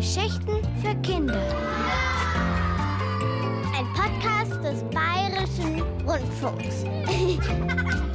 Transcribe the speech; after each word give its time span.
Geschichten 0.00 0.62
für 0.80 0.94
Kinder. 1.02 1.42
Ein 3.76 3.86
Podcast 3.92 4.64
des 4.64 4.82
Bayerischen 4.84 5.82
Rundfunks. 6.06 6.86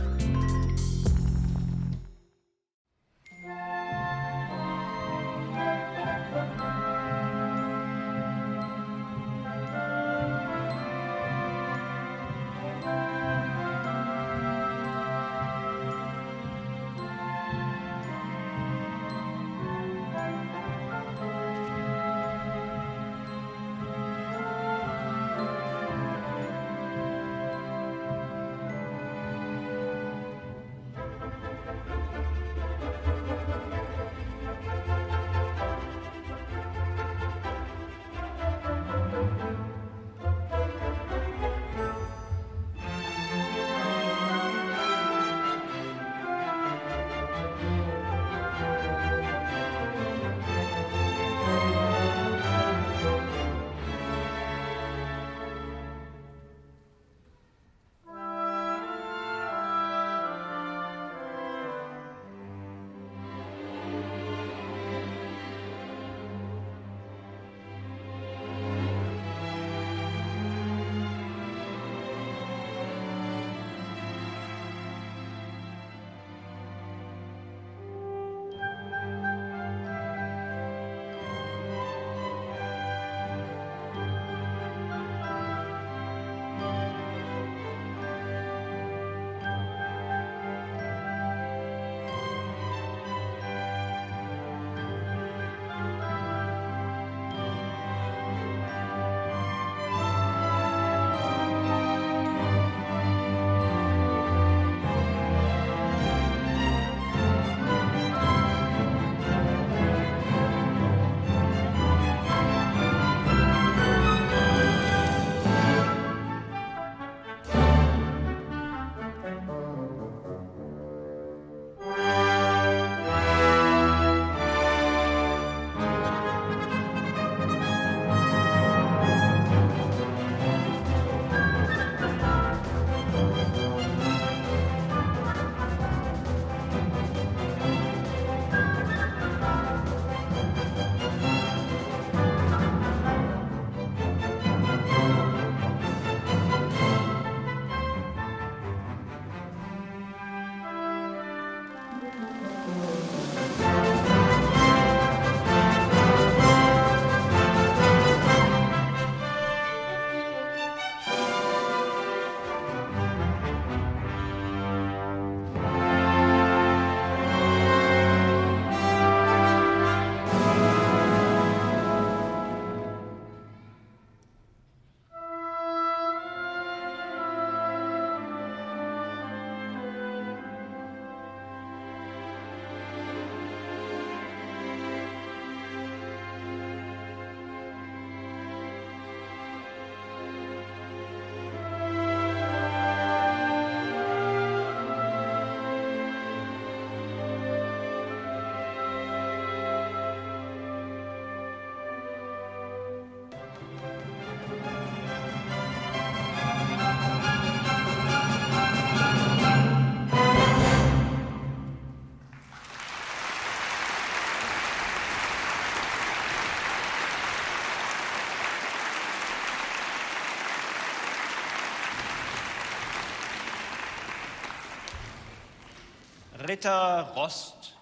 Ritter 226.48 227.12
Rost 227.16 227.76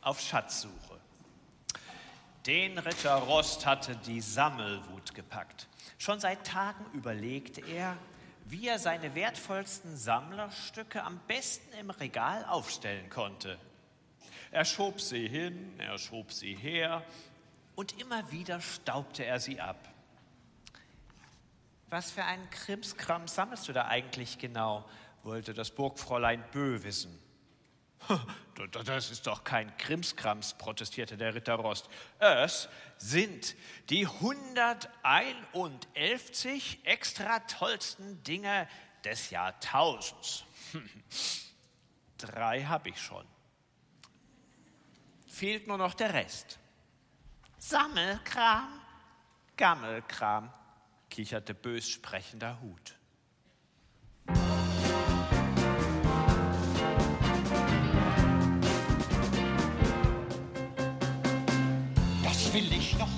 auf 0.00 0.20
Schatzsuche. 0.20 0.72
Den 2.46 2.78
Ritter 2.78 3.14
Rost 3.14 3.66
hatte 3.66 3.94
die 3.94 4.22
Sammelwut 4.22 5.14
gepackt. 5.14 5.68
Schon 5.98 6.18
seit 6.18 6.46
Tagen 6.46 6.86
überlegte 6.94 7.60
er, 7.60 7.98
wie 8.46 8.68
er 8.68 8.78
seine 8.78 9.14
wertvollsten 9.14 9.96
Sammlerstücke 9.98 11.02
am 11.02 11.20
besten 11.26 11.70
im 11.78 11.90
Regal 11.90 12.46
aufstellen 12.46 13.10
konnte. 13.10 13.58
Er 14.50 14.64
schob 14.64 15.00
sie 15.00 15.28
hin, 15.28 15.74
er 15.78 15.98
schob 15.98 16.32
sie 16.32 16.54
her 16.54 17.02
und 17.74 18.00
immer 18.00 18.30
wieder 18.32 18.62
staubte 18.62 19.26
er 19.26 19.40
sie 19.40 19.60
ab. 19.60 19.88
Was 21.90 22.12
für 22.12 22.24
einen 22.24 22.48
Krimskram 22.48 23.28
sammelst 23.28 23.68
du 23.68 23.74
da 23.74 23.88
eigentlich 23.88 24.38
genau? 24.38 24.88
wollte 25.22 25.52
das 25.52 25.72
Burgfräulein 25.72 26.42
Bö 26.52 26.82
wissen. 26.84 27.25
Das 28.84 29.10
ist 29.10 29.26
doch 29.26 29.44
kein 29.44 29.76
Krimskrams, 29.76 30.54
protestierte 30.54 31.18
der 31.18 31.34
Ritter 31.34 31.56
Rost. 31.56 31.90
Es 32.18 32.70
sind 32.96 33.54
die 33.90 34.06
111 34.06 34.88
extra 36.84 37.40
tollsten 37.40 38.22
Dinge 38.22 38.66
des 39.04 39.28
Jahrtausends. 39.28 40.44
Drei 42.18 42.62
habe 42.64 42.88
ich 42.88 42.98
schon. 43.00 43.26
Fehlt 45.28 45.66
nur 45.66 45.76
noch 45.76 45.92
der 45.92 46.14
Rest. 46.14 46.58
Sammelkram, 47.58 48.80
Gammelkram, 49.58 50.50
kicherte 51.10 51.52
bös 51.52 51.88
sprechender 51.88 52.58
Hut. 52.62 52.95
Will 62.56 62.72
ich 62.72 62.96
noch 62.98 63.08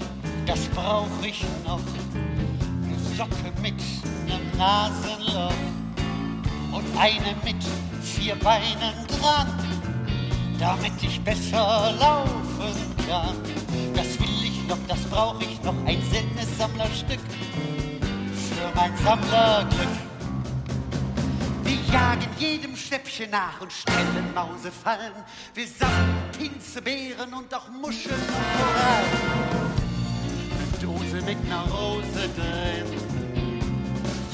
das 0.49 0.61
brauch 0.69 1.07
ich 1.23 1.45
noch. 1.65 1.81
Eine 2.83 2.99
Socke 3.17 3.53
mit 3.61 3.75
nem 4.27 4.41
Nasenloch 4.57 5.53
und 6.73 6.85
eine 6.99 7.37
mit 7.45 7.63
vier 8.03 8.35
Beinen 8.37 8.95
dran, 9.07 9.47
damit 10.59 11.03
ich 11.03 11.21
besser 11.21 11.95
laufen 12.01 12.97
kann. 13.07 13.37
Das 13.95 14.19
will 14.19 14.45
ich 14.45 14.67
noch, 14.69 14.79
das 14.89 15.01
brauch 15.11 15.41
ich 15.41 15.63
noch, 15.63 15.75
ein 15.85 16.03
seltenes 16.11 16.57
Sammlerstück 16.57 17.21
für 17.21 18.75
mein 18.75 18.97
Sammlerglück. 19.05 20.08
Wir 21.69 21.93
jagen 21.93 22.31
jedem 22.39 22.75
Schnäppchen 22.75 23.31
nach 23.31 23.61
und 23.61 23.71
stellen 23.71 24.33
Mausefallen. 24.35 25.13
Wir 25.53 25.67
sammeln 25.67 26.17
Pinzebeeren 26.39 27.35
und 27.35 27.53
auch 27.53 27.69
Muscheln 27.69 28.15
und 28.15 28.57
Korallen. 28.57 29.39
Dose 30.81 31.21
mit 31.27 31.47
ner 31.47 31.67
Rose 31.71 32.31
drin. 32.37 32.87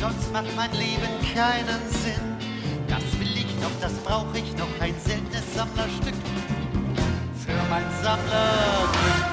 Sonst 0.01 0.33
macht 0.33 0.55
mein 0.55 0.71
Leben 0.75 1.11
keinen 1.35 1.83
Sinn. 1.91 2.37
Das 2.87 3.03
will 3.19 3.37
ich 3.37 3.53
noch, 3.61 3.81
das 3.81 3.95
brauche 4.05 4.39
ich 4.39 4.57
noch, 4.57 4.69
ein 4.79 4.95
seltenes 5.01 5.55
Sammlerstück 5.57 6.15
für 7.45 7.69
mein 7.69 7.85
Sammlerglück. 8.01 9.25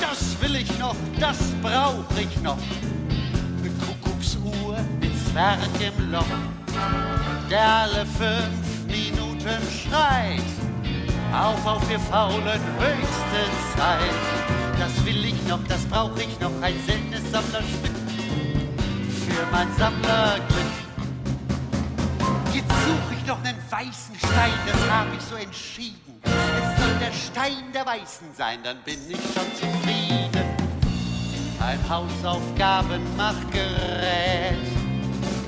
Das 0.00 0.40
will 0.40 0.54
ich 0.54 0.78
noch, 0.78 0.94
das 1.18 1.38
brauche 1.60 2.20
ich 2.20 2.40
noch. 2.42 2.58
Eine 3.58 3.70
Kuckucksuhr 3.70 4.78
Zwerg 5.32 5.58
im 5.80 6.10
Loch, 6.10 6.26
der 7.48 7.64
alle 7.64 8.04
fünf 8.04 8.84
Minuten 8.86 9.62
schreit. 9.70 10.42
Auf, 11.32 11.64
auf, 11.64 11.88
wir 11.88 12.00
faulen, 12.00 12.60
höchste 12.78 13.48
Zeit. 13.76 14.00
Das 14.76 15.04
will 15.04 15.24
ich 15.24 15.40
noch, 15.46 15.62
das 15.68 15.86
brauche 15.86 16.20
ich 16.20 16.40
noch, 16.40 16.50
ein 16.60 16.74
seltenes 16.84 17.30
Sammlerstück 17.30 17.94
für 19.28 19.46
mein 19.52 19.68
Sammlerglück. 19.78 20.72
Jetzt 22.52 22.68
suche 22.68 23.14
ich 23.16 23.24
noch 23.26 23.38
einen 23.44 23.58
weißen 23.70 24.16
Stein, 24.16 24.58
das 24.66 24.90
habe 24.90 25.14
ich 25.16 25.22
so 25.22 25.36
entschieden. 25.36 26.20
Es 26.24 26.76
soll 26.82 26.98
der 26.98 27.12
Stein 27.12 27.70
der 27.72 27.86
Weißen 27.86 28.34
sein, 28.36 28.64
dann 28.64 28.78
bin 28.84 28.98
ich 29.08 29.16
schon 29.16 29.54
zufrieden. 29.54 30.48
Ein 31.60 31.78
Hausaufgabenmachgerät, 31.88 34.79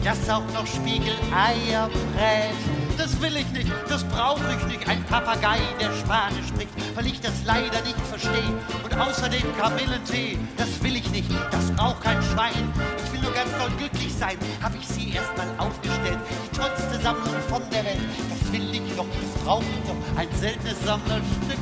das 0.05 0.29
auch 0.29 0.45
noch 0.53 0.67
Spiegeleier 0.67 1.89
brät. 1.89 2.55
Das 2.99 3.21
will 3.21 3.37
ich 3.37 3.51
nicht, 3.53 3.73
das 3.89 4.05
brauche 4.05 4.43
ich 4.59 4.67
nicht. 4.67 4.89
Ein 4.89 5.03
Papagei, 5.05 5.59
der 5.81 5.93
Spanisch 5.93 6.49
spricht, 6.49 6.71
weil 6.95 7.07
ich 7.07 7.21
das 7.21 7.33
leider 7.45 7.81
nicht 7.83 7.99
verstehe. 8.09 8.53
Und 8.85 8.99
außerdem 8.99 9.43
Kamillentee, 9.57 10.39
das 10.57 10.83
will 10.83 10.97
ich 10.97 11.11
nicht, 11.11 11.31
das 11.51 11.71
braucht 11.73 12.03
kein 12.03 12.23
Schwein. 12.23 12.73
Ich 13.05 13.13
will 13.13 13.21
nur 13.21 13.33
ganz 13.33 13.51
doll 13.59 13.71
glücklich 13.79 14.13
sein, 14.15 14.37
habe 14.63 14.77
ich 14.77 14.87
sie 14.87 15.13
erstmal 15.13 15.49
aufgestellt. 15.59 16.19
Die 16.53 16.57
tollste 16.57 17.01
Sammlung 17.01 17.41
von 17.49 17.63
der 17.71 17.85
Welt, 17.85 18.01
das 18.31 18.53
will 18.53 18.71
ich 18.73 18.97
noch, 18.97 19.07
das 19.07 19.45
brauche 19.45 19.65
ich 19.65 19.89
noch. 19.89 20.19
Ein 20.19 20.29
seltenes 20.39 20.85
Sammlerstück 20.85 21.59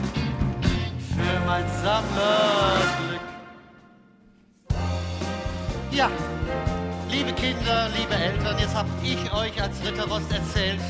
für 1.15 1.47
mein 1.47 1.65
Sammlerglück. 1.83 3.21
Ja, 5.93 6.09
liebe 7.31 7.41
Kinder, 7.41 7.89
liebe 7.97 8.15
Eltern, 8.15 8.59
jetzt 8.59 8.75
hab 8.75 8.87
ich 9.03 9.33
euch 9.33 9.63
als 9.63 9.83
Ritterrost 9.85 10.33
erzählt, 10.33 10.81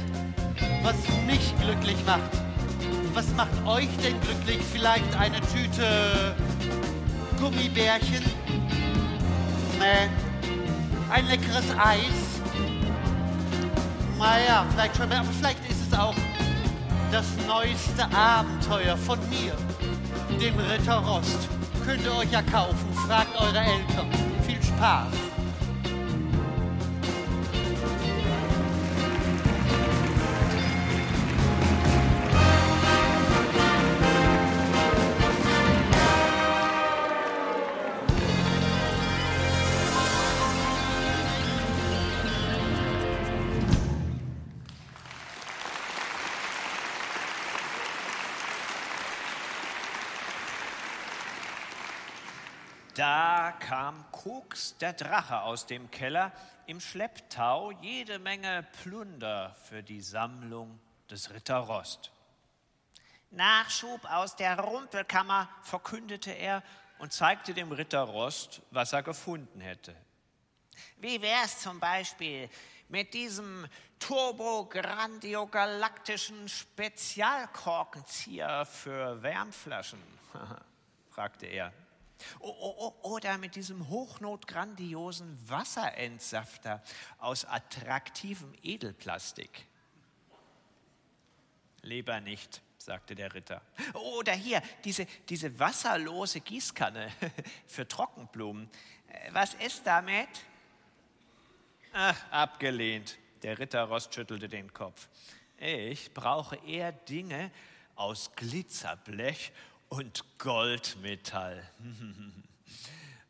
was 0.82 0.94
mich 1.26 1.54
glücklich 1.60 1.96
macht. 2.06 2.30
Was 3.12 3.26
macht 3.34 3.66
euch 3.66 3.88
denn 4.02 4.18
glücklich? 4.20 4.60
Vielleicht 4.72 5.14
eine 5.18 5.40
Tüte 5.40 6.36
Gummibärchen? 7.38 8.24
Nee. 9.78 10.08
Ein 11.10 11.26
leckeres 11.26 11.64
Eis? 11.76 12.40
Naja, 14.18 14.64
vielleicht 14.70 14.96
schon, 14.96 15.12
aber 15.12 15.28
vielleicht 15.38 15.68
ist 15.68 15.92
es 15.92 15.98
auch 15.98 16.14
das 17.10 17.26
neueste 17.46 18.04
Abenteuer 18.16 18.96
von 18.96 19.18
mir, 19.28 19.52
dem 20.38 20.54
Ritter 20.58 20.98
Rost. 20.98 21.48
Könnt 21.84 22.04
ihr 22.04 22.14
euch 22.16 22.30
ja 22.30 22.42
kaufen, 22.42 22.94
fragt 23.06 23.38
eure 23.40 23.58
Eltern. 23.58 24.10
Viel 24.46 24.62
Spaß. 24.62 25.29
Da 53.10 53.50
kam 53.58 54.04
Koks, 54.12 54.78
der 54.78 54.92
Drache, 54.92 55.40
aus 55.40 55.66
dem 55.66 55.90
Keller, 55.90 56.30
im 56.66 56.80
Schlepptau 56.80 57.72
jede 57.72 58.20
Menge 58.20 58.64
Plunder 58.84 59.56
für 59.64 59.82
die 59.82 60.00
Sammlung 60.00 60.78
des 61.10 61.34
Ritter 61.34 61.56
Rost. 61.56 62.12
Nachschub 63.32 64.04
aus 64.04 64.36
der 64.36 64.60
Rumpelkammer, 64.60 65.48
verkündete 65.62 66.30
er 66.30 66.62
und 67.00 67.12
zeigte 67.12 67.52
dem 67.52 67.72
Ritter 67.72 68.02
Rost, 68.02 68.62
was 68.70 68.92
er 68.92 69.02
gefunden 69.02 69.60
hätte. 69.60 69.96
Wie 70.98 71.20
wär's 71.20 71.62
zum 71.62 71.80
Beispiel 71.80 72.48
mit 72.88 73.12
diesem 73.12 73.66
turbograndiogalaktischen 73.98 76.48
Spezialkorkenzieher 76.48 78.64
für 78.66 79.20
Wärmflaschen? 79.20 80.00
fragte 81.10 81.46
er. 81.46 81.72
O- 82.40 82.48
o- 82.48 82.86
o- 83.02 83.08
Oder 83.14 83.38
mit 83.38 83.56
diesem 83.56 83.88
hochnotgrandiosen 83.88 85.38
Wasserentsafter 85.48 86.82
aus 87.18 87.44
attraktivem 87.44 88.52
Edelplastik. 88.62 89.66
Lieber 91.82 92.20
nicht, 92.20 92.60
sagte 92.78 93.14
der 93.14 93.32
Ritter. 93.34 93.62
Oder 93.94 94.32
hier, 94.32 94.62
diese, 94.84 95.06
diese 95.28 95.58
wasserlose 95.58 96.40
Gießkanne 96.40 97.10
für 97.66 97.86
Trockenblumen. 97.88 98.68
Äh, 99.08 99.30
Was 99.32 99.54
ist 99.54 99.86
damit? 99.86 100.28
Ach, 101.92 102.16
abgelehnt. 102.30 103.16
Der 103.42 103.58
Ritter 103.58 103.84
Rost 103.84 104.14
schüttelte 104.14 104.48
den 104.48 104.72
Kopf. 104.72 105.08
Ich 105.56 106.12
brauche 106.14 106.56
eher 106.66 106.92
Dinge 106.92 107.50
aus 107.96 108.30
Glitzerblech 108.36 109.52
und 109.90 110.24
Goldmetall, 110.38 111.68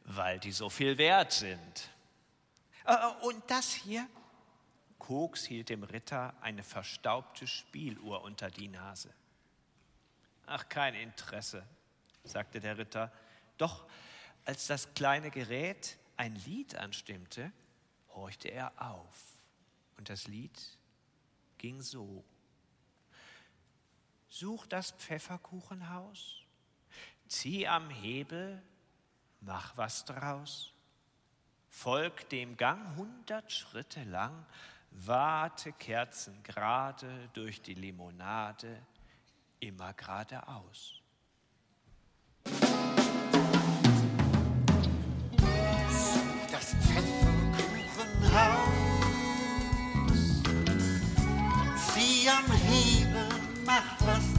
weil 0.05 0.39
die 0.39 0.53
so 0.53 0.71
viel 0.71 0.97
wert 0.99 1.33
sind. 1.33 1.91
Äh, 2.85 2.97
Und 3.23 3.43
das 3.51 3.73
hier? 3.73 4.07
Koks 4.99 5.45
hielt 5.47 5.71
dem 5.71 5.83
Ritter 5.83 6.35
eine 6.43 6.63
verstaubte 6.63 7.47
Spieluhr 7.47 8.23
unter 8.23 8.51
die 8.51 8.69
Nase. 8.69 9.13
Ach, 10.47 10.69
kein 10.69 10.95
Interesse, 10.95 11.67
sagte 12.25 12.61
der 12.61 12.77
Ritter. 12.77 13.11
Doch 13.57 13.87
als 14.45 14.67
das 14.67 14.93
kleine 14.95 15.31
Gerät 15.31 15.97
ein 16.17 16.35
Lied 16.35 16.77
anstimmte, 16.77 17.51
horchte 18.11 18.49
er 18.49 18.73
auf. 18.77 19.17
Und 19.97 20.11
das 20.11 20.29
Lied 20.29 20.61
ging 21.57 21.81
so. 21.81 22.25
Such 24.29 24.67
das 24.67 24.93
Pfefferkuchenhaus, 24.93 26.40
zieh 27.31 27.67
am 27.69 27.89
Hebel, 27.91 28.61
mach 29.41 29.77
was 29.77 30.05
draus. 30.05 30.75
Folg 31.69 32.29
dem 32.31 32.57
Gang 32.57 32.97
hundert 32.97 33.53
Schritte 33.53 34.03
lang, 34.05 34.45
warte 34.91 35.73
Kerzen 35.73 36.43
gerade 36.43 37.31
durch 37.33 37.63
die 37.63 37.75
Limonade, 37.75 38.83
immer 39.61 39.93
geradeaus. 39.95 40.97
das 46.51 46.75
Pfefferkuchenhaus. 46.75 48.59
Zieh 51.95 52.29
am 52.29 52.53
Hebel, 52.53 53.29
mach 53.65 54.01
was 54.01 54.30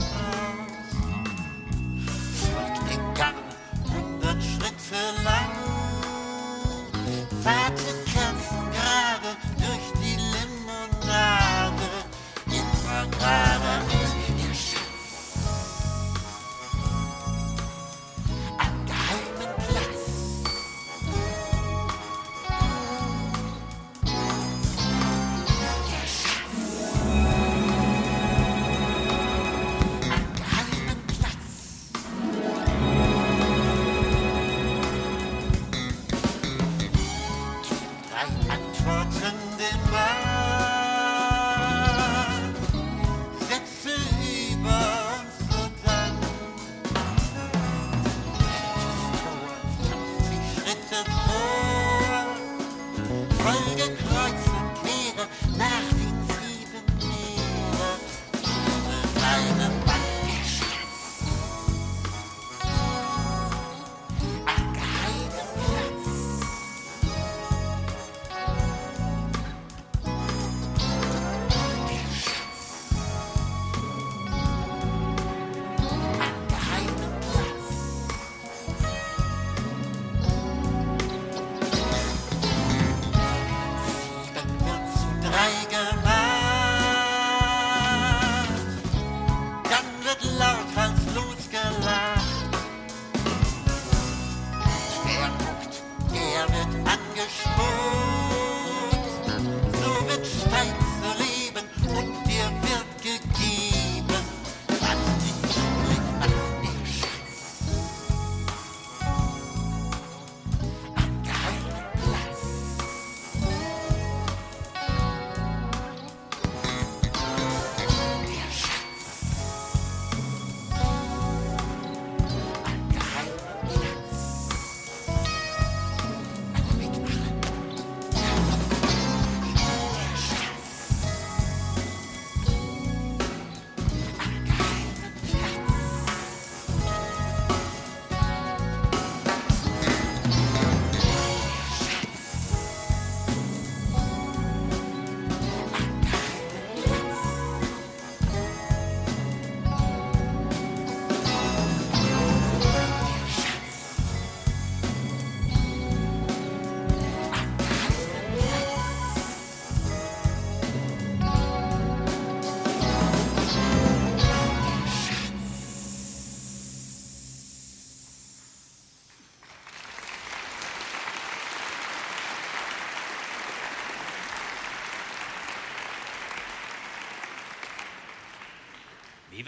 hundert 4.92 5.61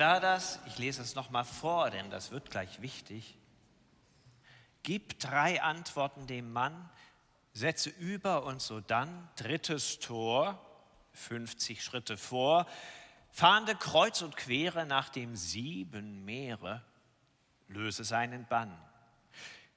war 0.04 0.20
das? 0.20 0.60
Ich 0.66 0.78
lese 0.78 1.02
es 1.02 1.16
nochmal 1.16 1.46
vor, 1.46 1.90
denn 1.90 2.10
das 2.10 2.32
wird 2.32 2.52
gleich 2.52 2.82
wichtig. 2.82 3.38
Gib 4.84 5.18
drei 5.20 5.62
Antworten 5.62 6.28
dem 6.28 6.52
Mann, 6.52 6.90
setze 7.54 7.90
über 7.90 8.44
und 8.44 8.62
so 8.62 8.82
dann, 8.82 9.30
drittes 9.38 10.00
Tor, 10.00 10.60
50 11.14 11.82
Schritte 11.82 12.18
vor, 12.18 12.68
fahnde 13.32 13.76
kreuz 13.76 14.22
und 14.22 14.36
quere 14.36 14.86
nach 14.86 15.08
dem 15.08 15.38
sieben 15.38 16.26
Meere, 16.26 16.84
löse 17.70 18.04
seinen 18.04 18.46
Bann. 18.46 18.78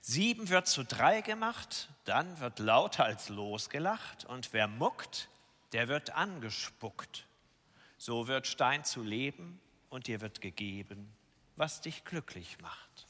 Sieben 0.01 0.49
wird 0.49 0.67
zu 0.67 0.83
drei 0.85 1.21
gemacht, 1.21 1.89
dann 2.05 2.41
wird 2.41 2.59
lauter 2.59 3.05
als 3.05 3.29
losgelacht 3.29 4.25
und 4.25 4.53
wer 4.53 4.67
muckt, 4.67 5.29
der 5.73 5.87
wird 5.87 6.11
angespuckt. 6.11 7.27
So 7.97 8.27
wird 8.27 8.49
Stein 8.49 8.83
zu 8.85 9.05
leben 9.05 9.61
und 9.97 10.09
dir 10.09 10.21
wird 10.21 10.43
gegeben, 10.43 11.11
was 11.57 11.81
dich 11.81 12.05
glücklich 12.05 12.59
macht. 12.61 13.07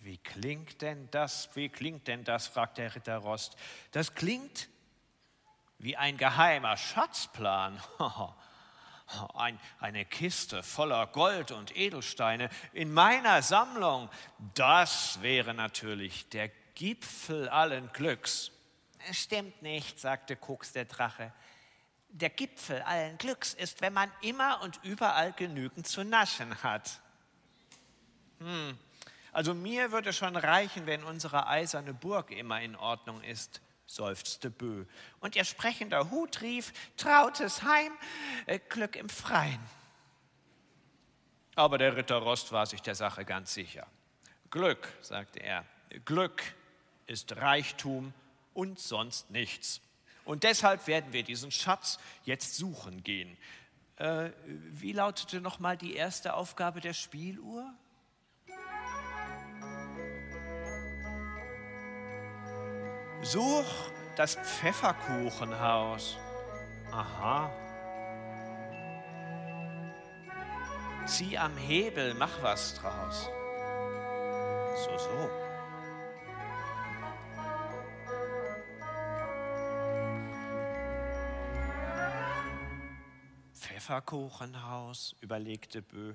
Wie 0.00 0.18
klingt 0.18 0.82
denn 0.82 1.08
das? 1.12 1.48
Wie 1.54 1.68
klingt 1.68 2.08
denn 2.08 2.24
das? 2.24 2.48
fragt 2.48 2.78
der 2.78 2.92
Ritter 2.92 3.18
Rost. 3.18 3.56
Das 3.92 4.16
klingt 4.16 4.68
wie 5.78 5.96
ein 5.96 6.16
geheimer 6.16 6.76
Schatzplan. 6.76 7.80
Ein, 9.34 9.60
eine 9.78 10.04
Kiste 10.04 10.64
voller 10.64 11.06
Gold 11.06 11.52
und 11.52 11.76
Edelsteine 11.76 12.50
in 12.72 12.92
meiner 12.92 13.40
Sammlung, 13.40 14.10
das 14.54 15.22
wäre 15.22 15.54
natürlich 15.54 16.28
der 16.30 16.48
Gipfel 16.74 17.48
allen 17.48 17.92
Glücks. 17.92 18.50
Stimmt 19.12 19.62
nicht, 19.62 20.00
sagte 20.00 20.34
Koks 20.34 20.72
der 20.72 20.86
Drache. 20.86 21.32
Der 22.18 22.30
Gipfel 22.30 22.82
allen 22.82 23.18
Glücks 23.18 23.54
ist, 23.54 23.80
wenn 23.80 23.92
man 23.92 24.10
immer 24.22 24.62
und 24.62 24.80
überall 24.82 25.32
genügend 25.32 25.86
zu 25.86 26.04
naschen 26.04 26.62
hat. 26.62 27.00
Hm. 28.38 28.78
Also 29.32 29.52
mir 29.52 29.92
würde 29.92 30.12
schon 30.12 30.36
reichen, 30.36 30.86
wenn 30.86 31.04
unsere 31.04 31.46
eiserne 31.46 31.92
Burg 31.92 32.30
immer 32.30 32.60
in 32.62 32.74
Ordnung 32.74 33.22
ist 33.22 33.60
seufzte 33.86 34.50
Bö. 34.50 34.84
Und 35.20 35.36
ihr 35.36 35.44
sprechender 35.44 36.10
Hut 36.10 36.42
rief, 36.42 36.72
trautes 36.96 37.62
Heim, 37.62 37.92
äh, 38.46 38.58
Glück 38.58 38.96
im 38.96 39.08
Freien. 39.08 39.60
Aber 41.54 41.78
der 41.78 41.96
Ritter 41.96 42.16
Rost 42.16 42.52
war 42.52 42.66
sich 42.66 42.82
der 42.82 42.94
Sache 42.94 43.24
ganz 43.24 43.54
sicher. 43.54 43.86
Glück, 44.50 44.88
sagte 45.00 45.40
er, 45.40 45.64
Glück 46.04 46.42
ist 47.06 47.36
Reichtum 47.36 48.12
und 48.52 48.78
sonst 48.78 49.30
nichts. 49.30 49.80
Und 50.26 50.42
deshalb 50.42 50.86
werden 50.88 51.12
wir 51.12 51.22
diesen 51.22 51.50
Schatz 51.52 51.98
jetzt 52.24 52.56
suchen 52.56 53.02
gehen. 53.04 53.38
Äh, 53.96 54.30
wie 54.44 54.92
lautete 54.92 55.40
nochmal 55.40 55.76
die 55.76 55.94
erste 55.94 56.34
Aufgabe 56.34 56.80
der 56.80 56.92
Spieluhr? 56.92 57.72
Such 63.22 63.90
das 64.16 64.34
Pfefferkuchenhaus. 64.34 66.18
Aha. 66.90 67.50
Zieh 71.06 71.38
am 71.38 71.56
Hebel, 71.56 72.14
mach 72.14 72.42
was 72.42 72.74
draus. 72.74 73.30
So, 74.84 74.98
so. 74.98 75.45
Pfefferkuchenhaus, 83.86 85.14
überlegte 85.20 85.80
Bö. 85.80 86.14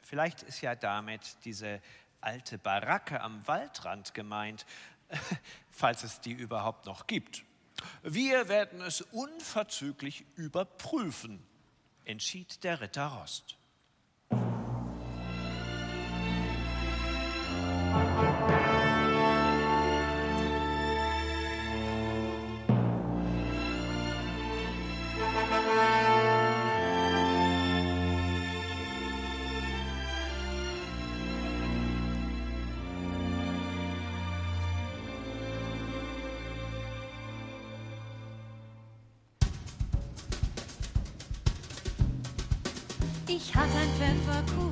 Vielleicht 0.00 0.44
ist 0.44 0.60
ja 0.60 0.76
damit 0.76 1.36
diese 1.44 1.82
alte 2.20 2.56
Baracke 2.56 3.20
am 3.20 3.44
Waldrand 3.48 4.14
gemeint, 4.14 4.64
falls 5.72 6.04
es 6.04 6.20
die 6.20 6.30
überhaupt 6.30 6.86
noch 6.86 7.08
gibt. 7.08 7.44
Wir 8.04 8.48
werden 8.48 8.80
es 8.80 9.00
unverzüglich 9.00 10.24
überprüfen, 10.36 11.44
entschied 12.04 12.62
der 12.62 12.80
Ritter 12.80 13.06
Rost. 13.08 13.58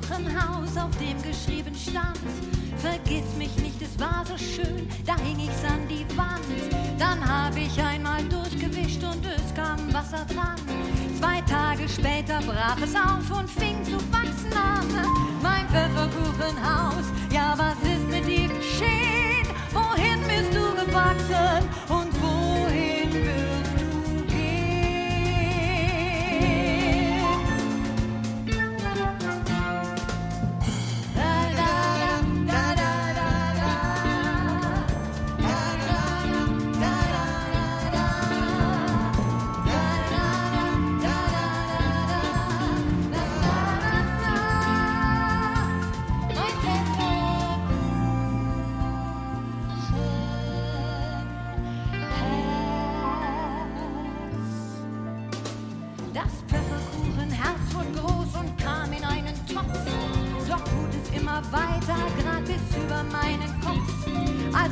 Pfefferkuchenhaus, 0.07 0.77
auf 0.77 0.95
dem 0.97 1.21
geschrieben 1.21 1.75
stand, 1.75 2.17
vergiss 2.77 3.35
mich 3.37 3.55
nicht, 3.57 3.81
es 3.81 3.99
war 3.99 4.23
so 4.25 4.37
schön, 4.37 4.87
da 5.05 5.17
hing 5.17 5.37
ich's 5.39 5.63
an 5.65 5.87
die 5.89 6.05
Wand. 6.17 6.45
Dann 6.97 7.19
hab 7.27 7.55
ich 7.57 7.81
einmal 7.81 8.23
durchgewischt 8.23 9.03
und 9.03 9.25
es 9.25 9.53
kam 9.53 9.93
Wasser 9.93 10.25
dran. 10.33 10.55
Zwei 11.19 11.41
Tage 11.41 11.89
später 11.89 12.39
brach 12.45 12.77
es 12.81 12.95
auf 12.95 13.37
und 13.37 13.49
fing 13.49 13.83
zu 13.83 13.97
wachsen 14.11 14.53
an. 14.53 14.87
Mein 15.43 15.67
Pfefferkuchenhaus, 15.67 17.05
ja 17.31 17.53
was 17.57 17.77
ist 17.83 18.07
mit 18.09 18.25
dir 18.27 18.47
geschehen? 18.47 19.47
Wohin 19.73 20.19
bist 20.27 20.55
du 20.55 20.85
gewachsen 20.85 21.67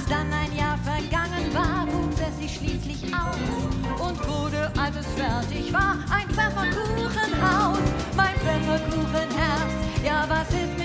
Dann 0.07 0.31
ein 0.31 0.55
Jahr 0.55 0.77
vergangen 0.77 1.51
war, 1.51 1.88
wuchs 1.88 2.21
es 2.21 2.38
sich 2.38 2.55
schließlich 2.57 3.12
aus 3.13 4.00
und 4.00 4.27
wurde, 4.27 4.71
als 4.77 4.95
es 4.97 5.07
fertig 5.15 5.74
war, 5.74 5.97
ein 6.12 6.29
Pfefferkuchenhaus. 6.29 7.79
Mein 8.15 8.35
Pfefferkuchenherz, 8.35 9.71
ja, 10.05 10.25
was 10.29 10.47
ist 10.50 10.77
mit 10.77 10.84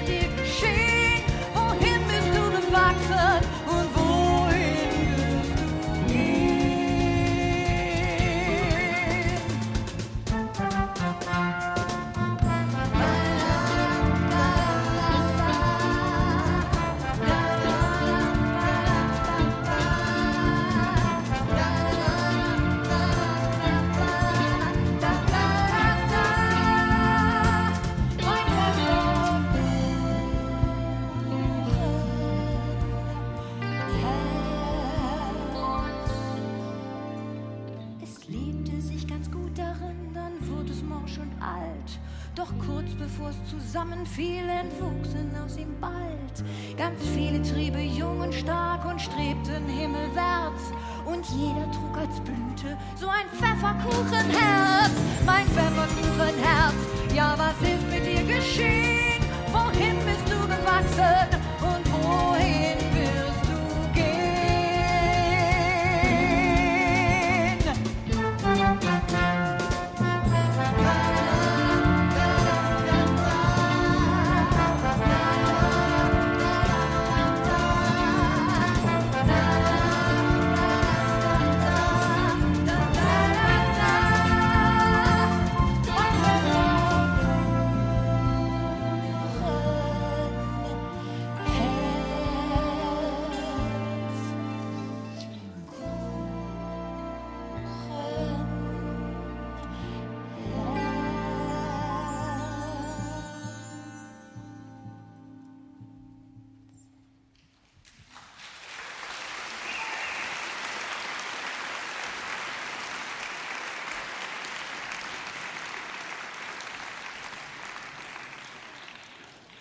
kamen 43.80 44.04
viele, 44.04 44.64
wuchsen 44.78 45.34
aus 45.42 45.56
ihm 45.56 45.74
bald. 45.80 46.44
Ganz 46.76 47.00
viele 47.14 47.40
Triebe, 47.40 47.80
jung 47.80 48.20
und 48.20 48.34
stark 48.34 48.84
und 48.84 49.00
strebten 49.00 49.66
himmelwärts. 49.68 50.72
Und 51.06 51.24
jeder 51.30 51.64
trug 51.72 51.96
als 51.96 52.20
Blüte 52.20 52.76
so 52.96 53.08
ein 53.08 53.26
Pfefferkuchenherz. 53.32 54.92
Mein 55.24 55.46
Pfefferkuchenherz, 55.46 56.74
ja, 57.14 57.34
was 57.38 57.56
ist 57.66 57.88
mit 57.90 58.04
dir 58.04 58.22
geschehen? 58.34 59.24
Wohin 59.50 59.96
bist 60.04 60.28
du 60.28 60.38
gewachsen? 60.42 61.49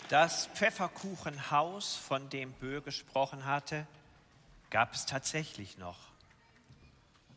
Das 0.09 0.47
Pfefferkuchenhaus, 0.47 1.95
von 1.95 2.31
dem 2.31 2.51
Bö 2.53 2.81
gesprochen 2.81 3.45
hatte, 3.45 3.85
gab 4.71 4.95
es 4.95 5.05
tatsächlich 5.05 5.77
noch. 5.77 5.99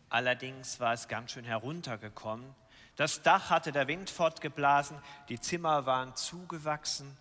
Allerdings 0.09 0.81
war 0.81 0.95
es 0.95 1.07
ganz 1.07 1.33
schön 1.33 1.45
heruntergekommen. 1.45 2.55
Das 2.97 3.21
Dach 3.21 3.51
hatte 3.51 3.73
der 3.73 3.89
Wind 3.89 4.09
fortgeblasen, 4.09 4.97
die 5.29 5.39
Zimmer 5.39 5.85
waren 5.85 6.17
zugewachsen 6.17 7.15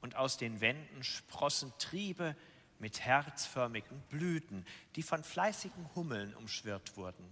und 0.00 0.16
aus 0.16 0.38
den 0.38 0.62
Wänden 0.62 1.04
sprossen 1.04 1.74
Triebe 1.78 2.34
mit 2.78 3.00
herzförmigen 3.00 4.00
Blüten, 4.08 4.64
die 4.96 5.02
von 5.02 5.22
fleißigen 5.22 5.94
Hummeln 5.94 6.34
umschwirrt 6.34 6.96
wurden. 6.96 7.30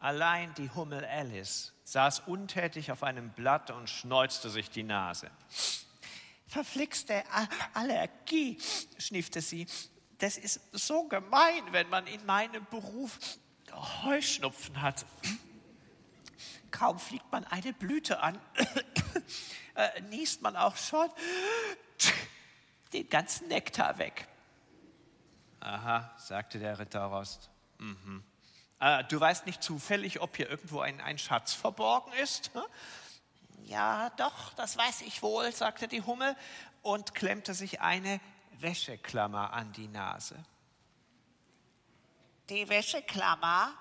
Allein 0.00 0.52
die 0.56 0.68
Hummel 0.68 1.02
Alice 1.02 1.72
saß 1.84 2.20
untätig 2.20 2.92
auf 2.92 3.02
einem 3.02 3.30
Blatt 3.30 3.70
und 3.70 3.88
schneuzte 3.88 4.50
sich 4.50 4.68
die 4.68 4.82
Nase. 4.82 5.30
Verflixte 6.54 7.24
Allergie, 7.72 8.56
schniefte 8.96 9.40
sie. 9.40 9.66
Das 10.18 10.38
ist 10.38 10.60
so 10.70 11.02
gemein, 11.08 11.64
wenn 11.72 11.88
man 11.88 12.06
in 12.06 12.24
meinem 12.26 12.64
Beruf 12.66 13.18
Heuschnupfen 14.04 14.80
hat. 14.80 15.04
Kaum 16.70 17.00
fliegt 17.00 17.32
man 17.32 17.42
eine 17.42 17.72
Blüte 17.72 18.20
an, 18.20 18.38
äh, 19.74 20.00
niest 20.02 20.42
man 20.42 20.54
auch 20.54 20.76
schon 20.76 21.08
den 22.92 23.08
ganzen 23.08 23.48
Nektar 23.48 23.98
weg. 23.98 24.28
Aha, 25.58 26.14
sagte 26.18 26.60
der 26.60 26.78
Ritter 26.78 27.02
Rost. 27.02 27.50
Mhm. 27.78 28.22
Äh, 28.78 29.02
du 29.02 29.18
weißt 29.18 29.44
nicht 29.46 29.60
zufällig, 29.60 30.20
ob 30.20 30.36
hier 30.36 30.48
irgendwo 30.48 30.78
ein, 30.78 31.00
ein 31.00 31.18
Schatz 31.18 31.52
verborgen 31.52 32.12
ist? 32.12 32.54
Hm? 32.54 32.62
Ja, 33.64 34.10
doch, 34.10 34.52
das 34.54 34.76
weiß 34.76 35.02
ich 35.02 35.22
wohl, 35.22 35.50
sagte 35.50 35.88
die 35.88 36.02
Hummel 36.02 36.36
und 36.82 37.14
klemmte 37.14 37.54
sich 37.54 37.80
eine 37.80 38.20
Wäscheklammer 38.58 39.52
an 39.54 39.72
die 39.72 39.88
Nase. 39.88 40.44
Die 42.50 42.68
Wäscheklammer, 42.68 43.72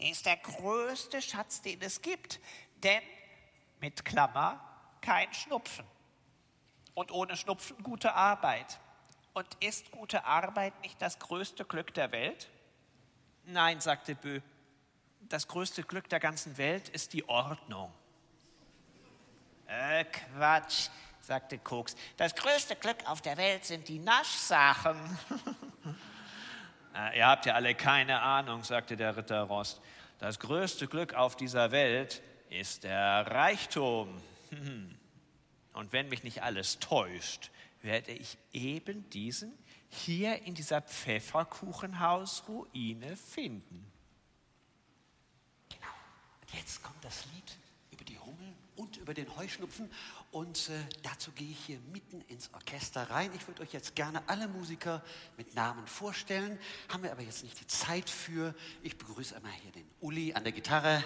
die 0.00 0.10
ist 0.10 0.26
der 0.26 0.36
größte 0.36 1.22
Schatz, 1.22 1.62
den 1.62 1.80
es 1.82 2.02
gibt, 2.02 2.40
denn 2.82 3.02
mit 3.80 4.04
Klammer 4.04 4.60
kein 5.00 5.32
Schnupfen 5.32 5.86
und 6.94 7.12
ohne 7.12 7.36
Schnupfen 7.36 7.80
gute 7.84 8.12
Arbeit. 8.12 8.80
Und 9.34 9.46
ist 9.62 9.92
gute 9.92 10.24
Arbeit 10.24 10.80
nicht 10.80 11.00
das 11.00 11.18
größte 11.20 11.64
Glück 11.64 11.94
der 11.94 12.10
Welt? 12.10 12.50
Nein, 13.44 13.80
sagte 13.80 14.16
Bö, 14.16 14.40
das 15.20 15.46
größte 15.46 15.84
Glück 15.84 16.08
der 16.08 16.18
ganzen 16.18 16.56
Welt 16.58 16.88
ist 16.88 17.12
die 17.12 17.28
Ordnung. 17.28 17.92
Äh, 19.66 20.04
Quatsch, 20.04 20.88
sagte 21.20 21.58
Koks. 21.58 21.96
Das 22.16 22.34
größte 22.34 22.76
Glück 22.76 22.98
auf 23.06 23.20
der 23.20 23.36
Welt 23.36 23.64
sind 23.64 23.88
die 23.88 23.98
Naschsachen. 23.98 24.94
äh, 26.94 27.18
ihr 27.18 27.26
habt 27.26 27.46
ja 27.46 27.54
alle 27.54 27.74
keine 27.74 28.20
Ahnung, 28.20 28.62
sagte 28.62 28.96
der 28.96 29.16
Ritter 29.16 29.42
Rost. 29.42 29.80
Das 30.18 30.38
größte 30.38 30.86
Glück 30.86 31.14
auf 31.14 31.36
dieser 31.36 31.72
Welt 31.72 32.22
ist 32.48 32.84
der 32.84 33.26
Reichtum. 33.26 34.22
Und 35.72 35.92
wenn 35.92 36.08
mich 36.08 36.22
nicht 36.22 36.42
alles 36.42 36.78
täuscht, 36.78 37.50
werde 37.82 38.12
ich 38.12 38.38
eben 38.52 39.10
diesen 39.10 39.52
hier 39.88 40.42
in 40.42 40.54
dieser 40.54 40.80
Pfefferkuchenhausruine 40.80 43.16
finden. 43.16 43.92
Genau. 45.68 45.92
Und 46.40 46.54
jetzt 46.54 46.82
kommt 46.82 47.04
das 47.04 47.26
Lied 47.26 47.58
über 47.90 48.04
die 48.04 48.18
Hummel 48.18 48.54
und 48.76 48.96
über 48.98 49.14
den 49.14 49.34
Heuschnupfen. 49.36 49.90
Und 50.30 50.68
äh, 50.68 50.72
dazu 51.02 51.32
gehe 51.32 51.50
ich 51.50 51.58
hier 51.66 51.78
mitten 51.92 52.20
ins 52.28 52.52
Orchester 52.54 53.10
rein. 53.10 53.30
Ich 53.34 53.46
würde 53.48 53.62
euch 53.62 53.72
jetzt 53.72 53.96
gerne 53.96 54.22
alle 54.28 54.48
Musiker 54.48 55.02
mit 55.36 55.54
Namen 55.54 55.86
vorstellen. 55.86 56.58
Haben 56.88 57.02
wir 57.02 57.12
aber 57.12 57.22
jetzt 57.22 57.42
nicht 57.42 57.58
die 57.60 57.66
Zeit 57.66 58.08
für. 58.08 58.54
Ich 58.82 58.96
begrüße 58.96 59.34
einmal 59.34 59.52
hier 59.52 59.72
den 59.72 59.88
Uli 60.00 60.34
an 60.34 60.44
der 60.44 60.52
Gitarre, 60.52 61.02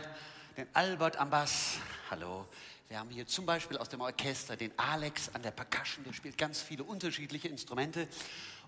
den 0.57 0.67
Albert 0.75 1.17
am 1.17 1.31
Bass. 1.31 1.79
Hallo. 2.11 2.47
Wir 2.89 2.99
haben 2.99 3.11
hier 3.11 3.25
zum 3.25 3.47
Beispiel 3.47 3.77
aus 3.79 3.89
dem 3.89 4.01
Orchester 4.01 4.57
den 4.57 4.77
Alex 4.77 5.33
an 5.33 5.43
der 5.43 5.53
Percussion, 5.53 6.05
der 6.05 6.13
spielt 6.13 6.37
ganz 6.37 6.61
viele 6.61 6.83
unterschiedliche 6.83 7.47
Instrumente. 7.47 8.09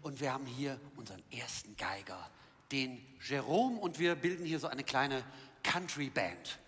Und 0.01 0.21
wir 0.21 0.33
haben 0.33 0.47
hier 0.47 0.81
unseren 0.97 1.21
ersten 1.33 1.77
Geiger, 1.77 2.31
den 2.71 3.05
Jerome, 3.21 3.81
und 3.81 3.99
wir 3.99 4.15
bilden 4.15 4.45
hier 4.45 4.61
so 4.61 4.69
eine 4.69 4.85
kleine 4.85 5.25
Country 5.65 6.09
Band. 6.09 6.61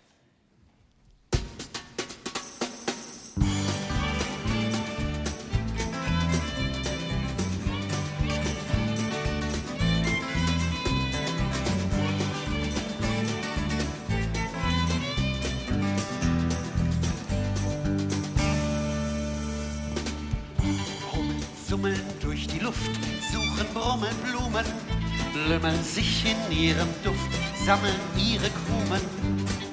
Lümmeln 25.49 25.83
sich 25.83 26.25
in 26.25 26.57
ihrem 26.57 26.89
Duft, 27.03 27.31
sammeln 27.65 27.95
ihre 28.17 28.51
Krumen. 28.51 29.01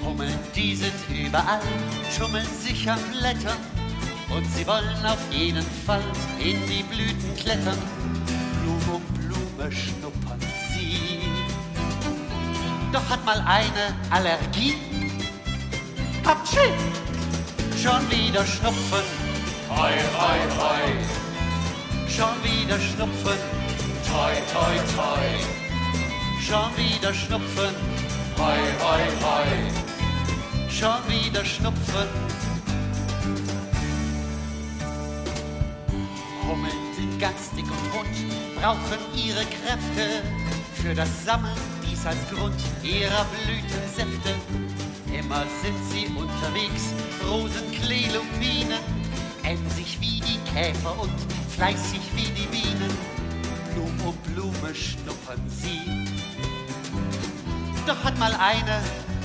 Hummeln, 0.04 0.38
die 0.56 0.76
sind 0.76 0.94
überall, 1.10 1.62
schummeln 2.16 2.48
sich 2.62 2.90
an 2.90 3.00
Blättern 3.12 3.58
und 4.36 4.46
sie 4.54 4.66
wollen 4.66 5.06
auf 5.06 5.20
jeden 5.32 5.66
Fall 5.86 6.04
in 6.40 6.58
die 6.68 6.84
Blüten 6.84 7.36
klettern. 7.36 7.78
Blume 8.62 8.98
um 8.98 9.04
Blume 9.14 9.72
schnuppern 9.72 10.40
sie. 10.74 11.20
Doch 12.92 13.08
hat 13.10 13.24
mal 13.26 13.40
eine 13.46 13.96
Allergie. 14.10 14.76
Aptschi! 16.26 16.74
Schon 17.82 18.10
wieder 18.12 18.46
Schnupfen. 18.46 19.06
Hoi, 19.70 19.94
hoi, 20.18 20.40
hoi. 20.60 20.92
Schon 22.08 22.36
wieder 22.44 22.80
Schnupfen. 22.80 23.61
Toi, 24.12 24.34
toi, 24.54 24.76
toi 24.96 25.62
schon 26.52 26.76
wieder 26.76 27.14
Schnupfen. 27.14 27.74
Hoi, 28.38 28.62
hoi, 28.84 29.04
hoi. 29.24 30.70
Schon 30.70 31.02
wieder 31.08 31.46
Schnupfen. 31.46 32.10
Hummeln 36.46 36.82
sind 36.98 37.20
ganz 37.20 37.52
dick 37.56 37.66
und 37.66 37.86
rund, 37.96 38.18
brauchen 38.60 39.00
ihre 39.16 39.46
Kräfte 39.46 40.24
für 40.74 40.94
das 40.94 41.24
Sammeln 41.24 41.56
dies 41.90 42.06
als 42.06 42.20
Grund 42.30 42.60
ihrer 42.84 43.26
Blütensäfte. 43.46 44.32
Immer 45.18 45.46
sind 45.62 45.80
sie 45.90 46.08
unterwegs, 46.08 46.84
Rosenklee, 47.30 48.08
Lupinen, 48.14 48.84
emsig 49.44 49.98
wie 50.02 50.20
die 50.20 50.40
Käfer 50.54 51.00
und 51.00 51.16
fleißig 51.56 52.02
wie 52.16 52.30
die 52.34 52.48
Bienen. 52.48 53.21
Blume 53.74 54.04
um 54.10 54.18
Blume 54.34 54.76
schnuppern 54.76 55.42
sie 55.50 56.02
doch 57.92 58.04
hat 58.04 58.18
mal 58.20 58.34
eine 58.34 58.82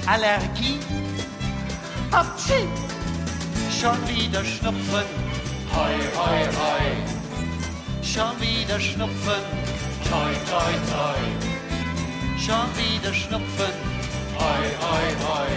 Allergie. 0.07 0.81
Hopsi! 2.13 2.69
Schon 3.71 3.99
wieder 4.09 4.45
Schnupfen. 4.45 5.07
Hoi, 5.75 5.97
hoi, 6.17 6.41
hoi. 6.61 6.87
Schon 8.03 8.41
wieder 8.41 8.81
Schnupfen. 8.81 9.43
Toi, 10.09 10.33
toi, 10.51 10.73
toi. 10.91 11.21
Schon 12.39 12.69
wieder 12.77 13.13
Schnupfen. 13.13 13.75
Hoi, 14.39 14.65
hoi, 14.81 15.07
hoi. 15.27 15.53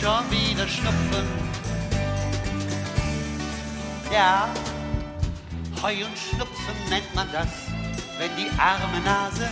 Schon 0.00 0.30
wieder 0.30 0.66
Schnupfen. 0.66 1.26
Ja, 4.12 4.48
Heu 5.82 6.04
und 6.04 6.16
Schnupfen 6.16 6.74
nennt 6.88 7.14
man 7.14 7.28
das, 7.32 7.48
wenn 8.18 8.30
die 8.36 8.50
arme 8.58 9.00
Nase 9.04 9.48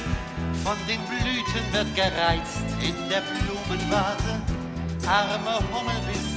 von 0.64 0.76
den 0.88 1.00
Blüten 1.06 1.72
wird 1.72 1.94
gereizt 1.94 2.64
in 2.80 2.94
der 3.08 3.20
Blumenvase. 3.20 4.40
Arme 5.06 5.58
Hummel 5.70 6.00
bist 6.08 6.34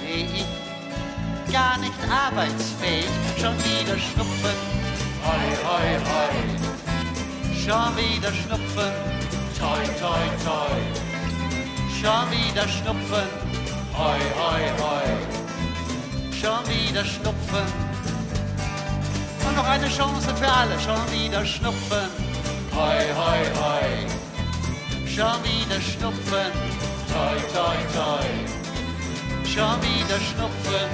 seh 0.00 0.22
ich, 0.24 1.52
gar 1.52 1.78
nicht 1.78 2.00
arbeitsfähig, 2.10 3.08
schon 3.40 3.56
wieder 3.58 3.96
Schnupfen. 3.98 4.56
Hoi, 5.24 5.48
hoi, 5.64 5.88
hoi. 6.10 6.34
Schon 7.54 7.96
wieder 7.96 8.32
Schnupfen. 8.32 8.92
Toi, 9.58 9.84
toi, 10.00 10.24
toi. 10.44 10.76
Schon 12.00 12.30
wieder 12.30 12.66
Schnupfen. 12.68 13.28
Hoi, 13.96 14.20
hoi, 14.38 14.62
hoi. 14.80 15.06
Schon 16.32 16.66
wieder 16.68 17.04
Schnupfen. 17.04 17.87
Und 19.48 19.56
noch 19.56 19.66
eine 19.66 19.88
Chance 19.88 20.28
für 20.34 20.52
alle, 20.52 20.78
schon 20.78 21.00
wieder 21.10 21.44
Schnupfen. 21.44 22.08
Hoi, 22.74 22.98
hoi, 23.16 23.40
hoi. 23.60 24.06
Schon 25.06 25.42
wieder 25.42 25.80
Schnupfen. 25.80 26.52
Toi, 27.08 27.36
toi, 27.54 27.76
toi. 27.94 28.26
Schon 29.44 29.80
wieder 29.80 30.18
Schnupfen. 30.20 30.88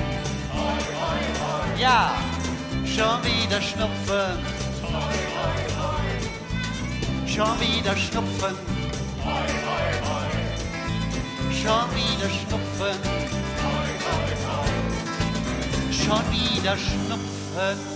Hoi, 0.54 0.82
hoi, 1.00 1.20
hoi. 1.42 1.80
ja, 1.80 2.14
schon 2.84 3.24
wieder 3.24 3.60
Schnupfen. 3.60 4.38
Schon 7.26 7.60
wieder 7.60 7.96
Schnupfen. 7.96 8.54
Schon 11.50 11.88
wieder 11.96 12.30
Schnupfen. 12.30 12.98
Schon 15.90 16.30
wieder 16.30 16.76
Schnupfen. 16.76 17.93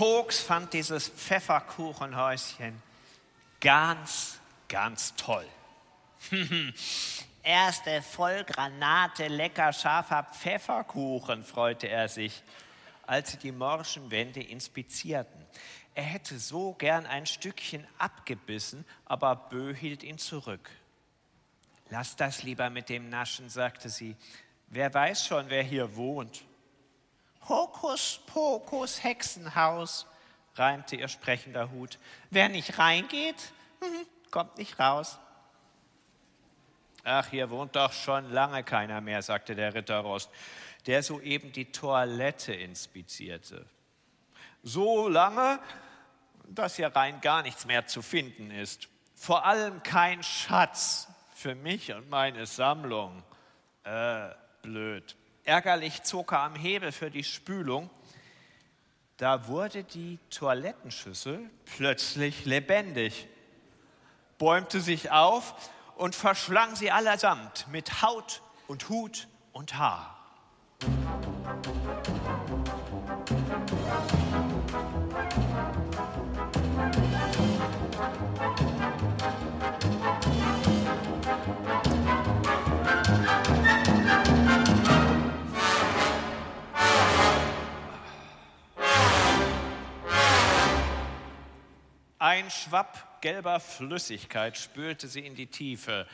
Koks 0.00 0.40
fand 0.40 0.72
dieses 0.72 1.10
Pfefferkuchenhäuschen 1.10 2.80
ganz, 3.60 4.38
ganz 4.66 5.14
toll. 5.14 5.44
Erste 7.42 8.00
Vollgranate, 8.00 9.28
lecker 9.28 9.74
scharfer 9.74 10.22
Pfefferkuchen, 10.32 11.44
freute 11.44 11.88
er 11.90 12.08
sich, 12.08 12.42
als 13.06 13.32
sie 13.32 13.36
die 13.36 13.52
morschen 13.52 14.10
Wände 14.10 14.42
inspizierten. 14.42 15.44
Er 15.94 16.04
hätte 16.04 16.38
so 16.38 16.72
gern 16.72 17.04
ein 17.04 17.26
Stückchen 17.26 17.86
abgebissen, 17.98 18.86
aber 19.04 19.36
Bö 19.36 19.74
hielt 19.74 20.02
ihn 20.02 20.16
zurück. 20.16 20.70
Lass 21.90 22.16
das 22.16 22.42
lieber 22.42 22.70
mit 22.70 22.88
dem 22.88 23.10
Naschen, 23.10 23.50
sagte 23.50 23.90
sie. 23.90 24.16
Wer 24.68 24.94
weiß 24.94 25.26
schon, 25.26 25.50
wer 25.50 25.62
hier 25.62 25.94
wohnt. 25.94 26.46
Hokus 27.48 28.20
Pokus 28.26 29.02
Hexenhaus, 29.02 30.06
reimte 30.54 30.96
ihr 30.96 31.08
sprechender 31.08 31.70
Hut. 31.70 31.98
Wer 32.30 32.48
nicht 32.48 32.78
reingeht, 32.78 33.52
mhm, 33.80 34.06
kommt 34.30 34.58
nicht 34.58 34.78
raus. 34.78 35.18
Ach, 37.02 37.26
hier 37.28 37.50
wohnt 37.50 37.76
doch 37.76 37.92
schon 37.92 38.30
lange 38.30 38.62
keiner 38.62 39.00
mehr, 39.00 39.22
sagte 39.22 39.54
der 39.54 39.74
Ritter 39.74 40.00
Rost, 40.00 40.30
der 40.86 41.02
soeben 41.02 41.52
die 41.52 41.72
Toilette 41.72 42.54
inspizierte. 42.54 43.66
So 44.62 45.08
lange, 45.08 45.58
dass 46.48 46.76
hier 46.76 46.94
rein 46.94 47.20
gar 47.20 47.42
nichts 47.42 47.64
mehr 47.64 47.86
zu 47.86 48.02
finden 48.02 48.50
ist. 48.50 48.88
Vor 49.14 49.44
allem 49.44 49.82
kein 49.82 50.22
Schatz 50.22 51.08
für 51.34 51.54
mich 51.54 51.92
und 51.92 52.10
meine 52.10 52.46
Sammlung. 52.46 53.22
Äh, 53.84 54.28
blöd. 54.62 55.16
Ärgerlich 55.44 56.02
zog 56.02 56.32
er 56.32 56.40
am 56.40 56.54
Hebel 56.54 56.92
für 56.92 57.10
die 57.10 57.24
Spülung. 57.24 57.90
Da 59.16 59.48
wurde 59.48 59.84
die 59.84 60.18
Toilettenschüssel 60.30 61.50
plötzlich 61.76 62.44
lebendig, 62.44 63.28
bäumte 64.38 64.80
sich 64.80 65.10
auf 65.10 65.54
und 65.96 66.14
verschlang 66.14 66.76
sie 66.76 66.90
allesamt 66.90 67.66
mit 67.68 68.02
Haut 68.02 68.42
und 68.66 68.88
Hut 68.88 69.28
und 69.52 69.76
Haar. 69.76 70.16
Ein 92.30 92.48
Schwapp 92.48 93.20
gelber 93.22 93.58
Flüssigkeit 93.58 94.56
spülte 94.56 95.08
sie 95.08 95.26
in 95.26 95.34
die 95.34 95.48
Tiefe. 95.48 96.06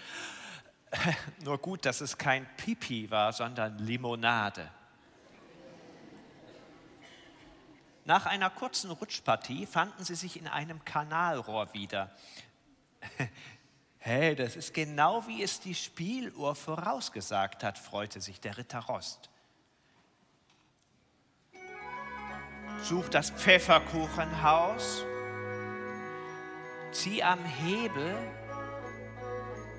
Nur 1.44 1.58
gut, 1.58 1.84
dass 1.84 2.00
es 2.00 2.16
kein 2.16 2.46
Pipi 2.56 3.10
war, 3.10 3.34
sondern 3.34 3.76
Limonade. 3.80 4.70
Nach 8.06 8.24
einer 8.24 8.48
kurzen 8.48 8.90
Rutschpartie 8.92 9.66
fanden 9.66 10.04
sie 10.04 10.14
sich 10.14 10.40
in 10.40 10.48
einem 10.48 10.82
Kanalrohr 10.86 11.74
wieder. 11.74 12.10
Hey, 13.98 14.36
das 14.36 14.54
ist 14.54 14.72
genau 14.72 15.26
wie 15.26 15.42
es 15.42 15.58
die 15.58 15.74
Spieluhr 15.74 16.54
vorausgesagt 16.54 17.64
hat, 17.64 17.76
freute 17.76 18.20
sich 18.20 18.40
der 18.40 18.56
Ritter 18.56 18.78
Rost. 18.78 19.28
Such 22.84 23.08
das 23.08 23.32
Pfefferkuchenhaus 23.32 25.04
zieh 26.96 27.22
am 27.22 27.44
Hebel, 27.44 28.16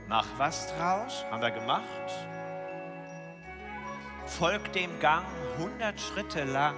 mach 0.08 0.28
was 0.38 0.68
draus, 0.76 1.26
haben 1.32 1.42
wir 1.42 1.52
gemacht. 1.52 2.12
Folg 4.28 4.72
dem 4.74 5.00
Gang 5.00 5.26
hundert 5.58 6.00
Schritte 6.00 6.44
lang, 6.44 6.76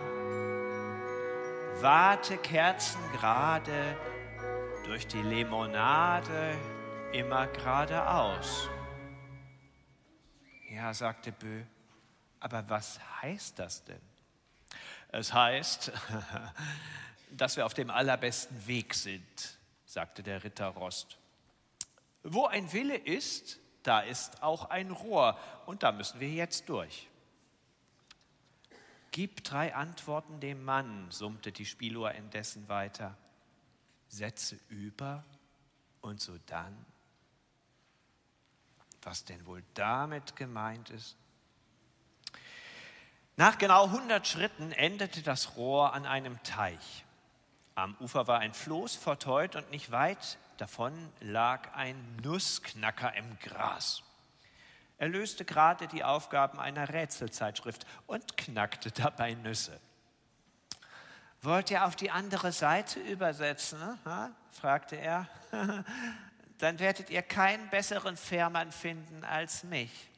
warte 1.82 2.38
kerzengerade 2.38 3.97
durch 4.86 5.08
die 5.08 5.21
Limonade 5.21 6.58
immer 7.12 7.47
geradeaus. 7.47 8.69
Ja, 10.69 10.93
sagte 10.93 11.32
Bö, 11.32 11.63
aber 12.39 12.63
was 12.69 12.99
heißt 13.21 13.60
das 13.60 13.84
denn? 13.84 14.02
Es 15.10 15.34
heißt, 15.34 15.91
dass 17.32 17.58
wir 17.58 17.65
auf 17.65 17.73
dem 17.73 17.89
allerbesten 17.89 18.67
Weg 18.67 18.93
sind 18.93 19.59
sagte 19.89 20.21
der 20.21 20.43
Ritter 20.43 20.67
Rost. 20.67 21.17
Wo 22.21 22.45
ein 22.45 22.71
Wille 22.73 22.95
ist, 22.95 23.60
da 23.82 24.02
ist 24.02 24.43
auch 24.43 24.65
ein 24.65 24.91
Rohr 24.91 25.36
und 25.65 25.82
da 25.82 25.91
müssen 25.91 26.19
wir 26.19 26.30
jetzt 26.30 26.69
durch. 26.69 27.10
Gib 29.10 29.43
drei 29.43 29.73
Antworten 29.73 30.39
dem 30.39 30.63
Mann, 30.63 31.10
summte 31.10 31.52
die 31.52 31.65
Spieluhr 31.65 32.12
indessen 32.12 32.69
weiter. 32.69 33.17
Sätze 34.10 34.60
über 34.69 35.23
und 36.02 36.21
so 36.21 36.38
dann. 36.45 36.86
Was 39.02 39.25
denn 39.25 39.43
wohl 39.47 39.63
damit 39.73 40.36
gemeint 40.36 40.91
ist? 40.91 41.17
Nach 43.38 43.58
genau 43.58 43.86
100 43.86 44.28
Schritten 44.28 44.71
endete 44.71 45.23
das 45.23 45.56
Rohr 45.56 45.93
an 45.93 46.06
einem 46.06 46.43
Teich. 46.43 47.06
Am 47.80 47.96
Ufer 48.02 48.28
war 48.28 48.39
ein 48.39 48.54
Floß 48.54 48.98
verteut 48.98 49.56
und 49.56 49.72
nicht 49.72 49.89
weit 49.89 50.38
davon 50.58 50.92
lag 51.22 51.74
ein 51.76 51.96
Nussknacker 52.22 53.15
im 53.15 53.39
Gras. 53.39 54.04
Er 54.98 55.08
löste 55.08 55.46
gerade 55.46 55.88
die 55.88 56.04
Aufgaben 56.04 56.60
einer 56.60 56.89
Rätselzeitschrift 56.89 57.86
und 58.06 58.36
knackte 58.36 58.92
dabei 58.92 59.34
Nüsse. 59.34 59.80
Wollt 61.42 61.72
ihr 61.72 61.86
auf 61.86 61.96
die 61.96 62.12
andere 62.12 62.52
Seite 62.52 63.00
übersetzen? 63.00 63.80
Ha? 64.04 64.32
fragte 64.52 64.98
er. 64.98 65.30
Dann 66.58 66.80
werdet 66.80 67.10
ihr 67.10 67.22
keinen 67.22 67.70
besseren 67.70 68.18
Fährmann 68.18 68.74
finden 68.74 69.24
als 69.24 69.63
mich, 69.63 70.10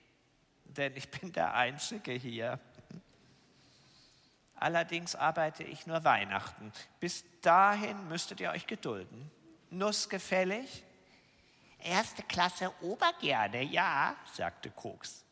denn 0.65 0.97
ich 0.97 1.11
bin 1.11 1.31
der 1.31 1.53
Einzige 1.53 2.13
hier. 2.13 2.59
Allerdings 4.61 5.15
arbeite 5.15 5.63
ich 5.63 5.87
nur 5.87 6.03
Weihnachten. 6.03 6.71
Bis 6.99 7.25
dahin 7.41 8.07
müsstet 8.09 8.39
ihr 8.41 8.51
euch 8.51 8.67
gedulden. 8.67 9.31
Nuss 9.71 10.07
gefällig? 10.07 10.83
Erste 11.79 12.21
Klasse 12.21 12.71
Obergerne, 12.81 13.63
ja, 13.63 14.15
sagte 14.31 14.69
Koks. 14.69 15.25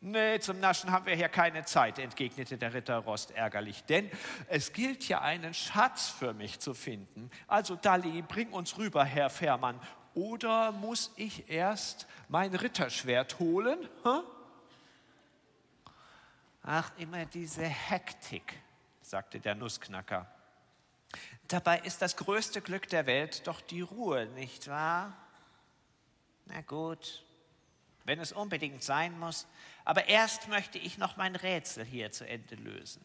Nee, 0.00 0.38
zum 0.38 0.60
Naschen 0.60 0.92
haben 0.92 1.06
wir 1.06 1.16
hier 1.16 1.28
keine 1.28 1.64
Zeit, 1.64 1.98
entgegnete 1.98 2.56
der 2.56 2.72
Ritter 2.72 2.98
Rost 2.98 3.32
ärgerlich, 3.32 3.82
denn 3.82 4.08
es 4.46 4.72
gilt 4.72 5.08
ja 5.08 5.20
einen 5.20 5.52
Schatz 5.52 6.08
für 6.08 6.32
mich 6.32 6.60
zu 6.60 6.74
finden. 6.74 7.32
Also 7.48 7.74
Dalli, 7.74 8.22
bring 8.22 8.52
uns 8.52 8.78
rüber, 8.78 9.04
Herr 9.04 9.30
Fährmann. 9.30 9.80
Oder 10.14 10.70
muss 10.70 11.12
ich 11.16 11.50
erst 11.50 12.06
mein 12.28 12.54
Ritterschwert 12.54 13.40
holen? 13.40 13.88
Hm? 14.04 14.22
Ach, 16.70 16.92
immer 16.98 17.24
diese 17.24 17.64
Hektik, 17.64 18.60
sagte 19.00 19.40
der 19.40 19.54
Nussknacker. 19.54 20.30
Dabei 21.44 21.78
ist 21.78 22.02
das 22.02 22.14
größte 22.14 22.60
Glück 22.60 22.90
der 22.90 23.06
Welt 23.06 23.46
doch 23.46 23.62
die 23.62 23.80
Ruhe, 23.80 24.26
nicht 24.26 24.68
wahr? 24.68 25.16
Na 26.44 26.60
gut, 26.60 27.24
wenn 28.04 28.20
es 28.20 28.32
unbedingt 28.32 28.82
sein 28.82 29.18
muss. 29.18 29.46
Aber 29.86 30.08
erst 30.10 30.48
möchte 30.48 30.76
ich 30.76 30.98
noch 30.98 31.16
mein 31.16 31.36
Rätsel 31.36 31.86
hier 31.86 32.12
zu 32.12 32.28
Ende 32.28 32.56
lösen. 32.56 33.02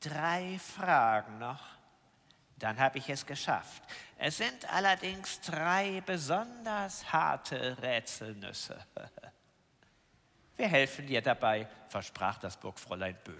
Drei 0.00 0.58
Fragen 0.58 1.38
noch. 1.38 1.64
Dann 2.58 2.78
habe 2.78 2.98
ich 2.98 3.08
es 3.08 3.24
geschafft. 3.24 3.82
Es 4.18 4.36
sind 4.36 4.70
allerdings 4.70 5.40
drei 5.40 6.02
besonders 6.02 7.10
harte 7.10 7.80
Rätselnüsse. 7.80 8.84
Wir 10.56 10.68
helfen 10.68 11.06
dir 11.06 11.20
dabei, 11.20 11.68
versprach 11.88 12.38
das 12.38 12.56
Burgfräulein 12.56 13.16
Bö. 13.24 13.34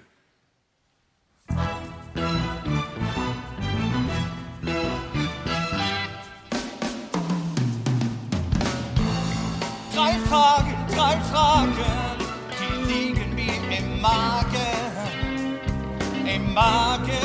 Drei 9.95 10.13
Fragen, 10.29 10.75
drei 10.95 11.19
Fragen, 11.21 11.75
die 12.61 12.93
liegen 12.93 13.35
mir 13.35 13.79
im 13.79 13.99
Magen, 13.99 15.59
im 16.27 16.53
Magen. 16.53 17.16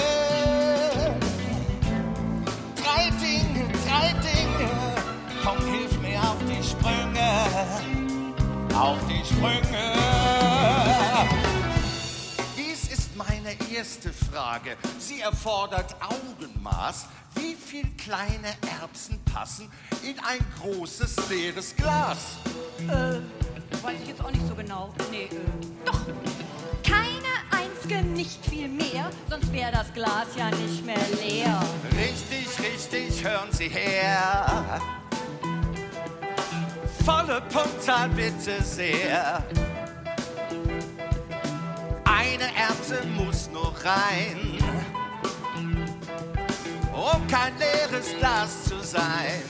Auf 8.82 8.98
die 9.08 9.24
Sprünge. 9.24 9.94
Dies 12.58 12.92
ist 12.92 13.16
meine 13.16 13.56
erste 13.72 14.12
Frage. 14.12 14.76
Sie 14.98 15.22
erfordert 15.22 15.96
Augenmaß. 16.02 17.06
Wie 17.36 17.54
viel 17.54 17.86
kleine 17.96 18.48
Erbsen 18.80 19.24
passen 19.24 19.72
in 20.04 20.16
ein 20.20 20.44
großes 20.60 21.30
leeres 21.30 21.76
Glas? 21.76 22.38
Äh, 22.88 23.20
weiß 23.84 24.00
ich 24.02 24.08
jetzt 24.08 24.24
auch 24.24 24.32
nicht 24.32 24.48
so 24.48 24.56
genau. 24.56 24.92
Nee, 25.12 25.26
äh, 25.26 25.30
doch. 25.86 26.02
Keine 26.84 27.34
einzige, 27.52 28.02
nicht 28.02 28.44
viel 28.46 28.68
mehr, 28.68 29.12
sonst 29.30 29.54
wäre 29.54 29.72
das 29.72 29.94
Glas 29.94 30.28
ja 30.36 30.50
nicht 30.50 30.84
mehr 30.84 30.98
leer. 31.24 31.62
Richtig, 31.96 32.48
richtig, 32.60 33.24
hören 33.24 33.52
Sie 33.52 33.70
her. 33.70 34.82
Volle 37.06 37.42
Punktzahl 37.52 38.10
bitte 38.10 38.62
sehr. 38.62 39.44
Eine 42.06 42.44
Erbse 42.56 43.02
muss 43.18 43.50
nur 43.52 43.74
rein, 43.84 44.58
um 46.94 47.28
kein 47.28 47.58
leeres 47.58 48.16
Glas 48.20 48.66
zu 48.66 48.80
sein. 48.82 49.42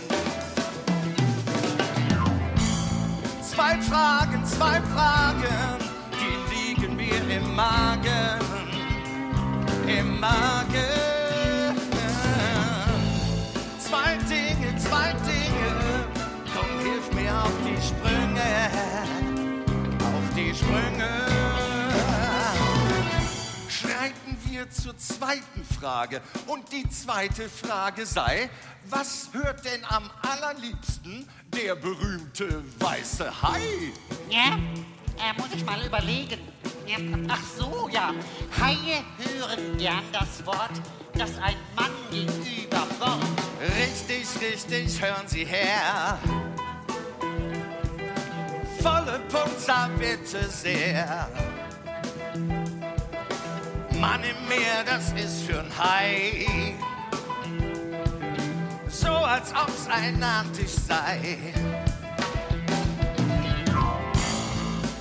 Zwei 3.41 3.81
Fragen, 3.81 4.45
zwei 4.45 4.81
Fragen, 4.93 5.77
die 6.13 6.55
liegen 6.55 6.95
mir 6.95 7.35
im 7.35 7.53
Magen, 7.53 8.39
im 9.87 10.19
Magen. 10.21 11.20
Sprünge. 20.61 21.09
Schreiten 23.67 24.37
wir 24.45 24.69
zur 24.69 24.95
zweiten 24.97 25.65
Frage. 25.79 26.21
Und 26.47 26.71
die 26.71 26.87
zweite 26.89 27.49
Frage 27.49 28.05
sei, 28.05 28.49
was 28.89 29.29
hört 29.31 29.65
denn 29.65 29.83
am 29.85 30.09
allerliebsten 30.21 31.27
der 31.55 31.75
berühmte 31.75 32.63
weiße 32.79 33.41
Hai? 33.41 33.61
Ja, 34.29 34.57
äh, 35.17 35.33
muss 35.37 35.49
ich 35.55 35.65
mal 35.65 35.83
überlegen. 35.85 36.39
Ja, 36.85 36.97
ach 37.27 37.43
so, 37.57 37.89
ja. 37.91 38.13
Haie 38.59 39.03
hören 39.17 39.77
gern 39.77 40.03
das 40.11 40.45
Wort, 40.45 40.81
das 41.13 41.37
ein 41.37 41.55
Mann 41.75 41.91
gegenüber 42.11 42.85
Wort. 42.99 43.23
Richtig, 43.77 44.27
richtig, 44.41 45.01
hören 45.01 45.27
Sie 45.27 45.45
her. 45.45 46.19
Volle 48.83 49.19
Punktzahl 49.29 49.89
bitte 49.99 50.49
sehr. 50.49 51.27
Mann 53.99 54.21
im 54.23 54.47
Meer, 54.47 54.83
das 54.85 55.11
ist 55.13 55.47
für'n 55.47 55.69
Hai. 55.77 56.47
So 58.89 59.09
als 59.09 59.51
ob's 59.51 59.87
ein 59.87 60.17
Nachtisch 60.17 60.73
sei. 60.87 61.37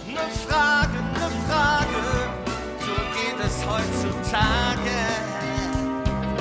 Ne 0.07 0.25
Frage, 0.47 0.99
ne 1.15 1.31
Frage, 1.49 2.03
so 2.81 2.95
geht 3.17 3.41
es 3.43 3.67
heutzutage. 3.67 4.99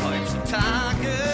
Heutzutage. 0.04 1.29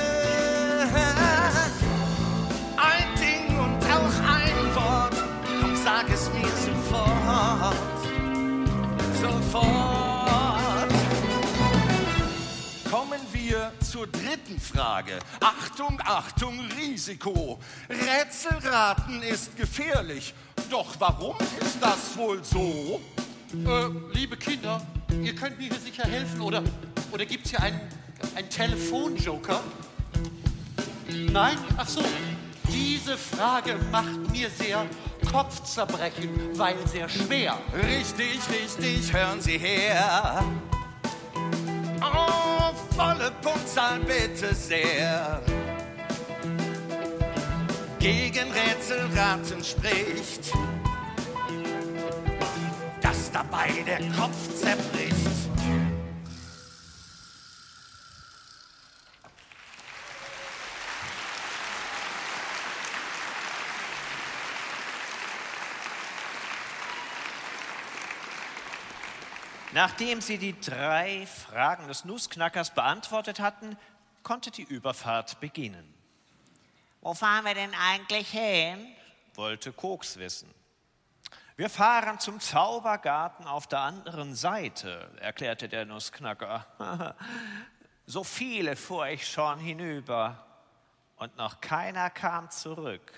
Zur 14.05 14.21
dritten 14.21 14.59
Frage. 14.59 15.19
Achtung, 15.39 15.99
Achtung, 16.03 16.59
Risiko. 16.77 17.59
Rätselraten 17.89 19.21
ist 19.23 19.55
gefährlich. 19.55 20.33
Doch 20.69 20.95
warum 20.99 21.35
ist 21.61 21.77
das 21.81 22.17
wohl 22.17 22.43
so? 22.43 23.01
Äh, 23.53 24.17
liebe 24.17 24.37
Kinder, 24.37 24.85
ihr 25.23 25.35
könnt 25.35 25.57
mir 25.57 25.69
hier 25.69 25.79
sicher 25.79 26.03
helfen 26.03 26.41
oder, 26.41 26.63
oder 27.11 27.25
gibt 27.25 27.45
es 27.45 27.51
hier 27.51 27.61
einen, 27.61 27.79
einen 28.35 28.49
Telefonjoker? 28.49 29.61
Nein? 31.31 31.57
Ach 31.77 31.87
so. 31.87 32.03
Diese 32.67 33.17
Frage 33.17 33.77
macht 33.91 34.31
mir 34.31 34.49
sehr 34.49 34.85
Kopfzerbrechen, 35.31 36.57
weil 36.57 36.75
sehr 36.87 37.07
schwer. 37.07 37.57
Richtig, 37.73 38.39
richtig, 38.49 39.13
hören 39.13 39.39
Sie 39.39 39.57
her. 39.57 40.43
Oh, 42.13 42.73
volle 42.95 43.31
Punktzahl 43.41 43.99
bitte 43.99 44.53
sehr. 44.53 45.41
Gegen 47.99 48.51
Rätselraten 48.51 49.63
spricht, 49.63 50.53
dass 53.01 53.31
dabei 53.31 53.69
der 53.85 53.99
Kopf 54.11 54.61
zerbricht. 54.61 55.44
Nachdem 69.75 70.21
sie 70.21 70.37
die 70.37 70.57
drei 70.57 71.25
Fragen 71.25 71.89
des 71.89 72.05
Nussknackers 72.05 72.73
beantwortet 72.73 73.41
hatten, 73.41 73.75
konnte 74.23 74.49
die 74.49 74.63
Überfahrt 74.63 75.41
beginnen. 75.41 75.93
Wo 77.01 77.13
fahren 77.13 77.43
wir 77.43 77.55
denn 77.55 77.73
eigentlich 77.73 78.29
hin? 78.29 78.87
wollte 79.33 79.73
Koks 79.73 80.15
wissen. 80.15 80.49
Wir 81.57 81.69
fahren 81.69 82.21
zum 82.21 82.39
Zaubergarten 82.39 83.47
auf 83.47 83.67
der 83.67 83.79
anderen 83.79 84.33
Seite, 84.33 85.11
erklärte 85.19 85.67
der 85.67 85.83
Nussknacker. 85.83 87.13
so 88.05 88.23
viele 88.23 88.77
fuhr 88.77 89.07
ich 89.07 89.27
schon 89.27 89.59
hinüber 89.59 90.41
und 91.17 91.35
noch 91.35 91.59
keiner 91.59 92.09
kam 92.09 92.49
zurück. 92.49 93.11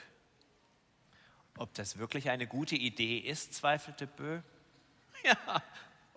Ob 1.56 1.72
das 1.76 2.00
wirklich 2.00 2.32
eine 2.32 2.48
gute 2.48 2.76
Idee 2.76 3.20
ist, 3.20 3.54
zweifelte 3.54 4.08
Bö. 4.08 4.42
Ja, 5.24 5.36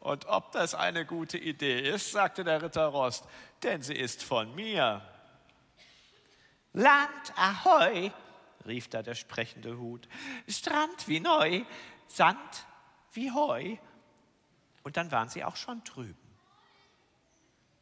und 0.00 0.26
ob 0.26 0.52
das 0.52 0.74
eine 0.74 1.04
gute 1.04 1.38
Idee 1.38 1.80
ist, 1.80 2.12
sagte 2.12 2.42
der 2.42 2.62
Ritter 2.62 2.86
Rost, 2.86 3.24
denn 3.62 3.82
sie 3.82 3.94
ist 3.94 4.22
von 4.22 4.54
mir. 4.54 5.02
Land 6.72 7.32
ahoi, 7.36 8.10
rief 8.66 8.88
da 8.88 9.02
der 9.02 9.14
sprechende 9.14 9.76
Hut, 9.76 10.08
Strand 10.48 11.06
wie 11.06 11.20
neu, 11.20 11.64
Sand 12.08 12.66
wie 13.12 13.30
Heu. 13.30 13.76
Und 14.82 14.96
dann 14.96 15.12
waren 15.12 15.28
sie 15.28 15.44
auch 15.44 15.56
schon 15.56 15.84
drüben. 15.84 16.16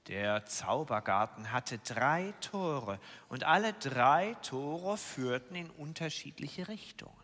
Der 0.09 0.47
Zaubergarten 0.47 1.53
hatte 1.53 1.79
drei 1.79 2.33
Tore 2.41 2.99
und 3.29 3.45
alle 3.45 3.75
drei 3.75 4.35
Tore 4.43 4.97
führten 4.97 5.55
in 5.55 5.71
unterschiedliche 5.71 6.67
Richtungen. 6.69 7.15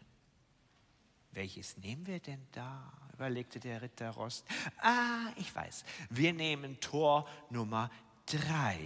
Welches 1.33 1.79
nehmen 1.79 2.07
wir 2.07 2.21
denn 2.21 2.47
da? 2.53 2.93
Überlegte 3.15 3.61
der 3.61 3.81
Ritter 3.81 4.11
Rost. 4.11 4.45
Ah, 4.83 5.31
ich 5.37 5.55
weiß, 5.55 5.85
wir 6.11 6.33
nehmen 6.33 6.81
Tor 6.81 7.29
Nummer 7.49 7.89
drei, 8.27 8.79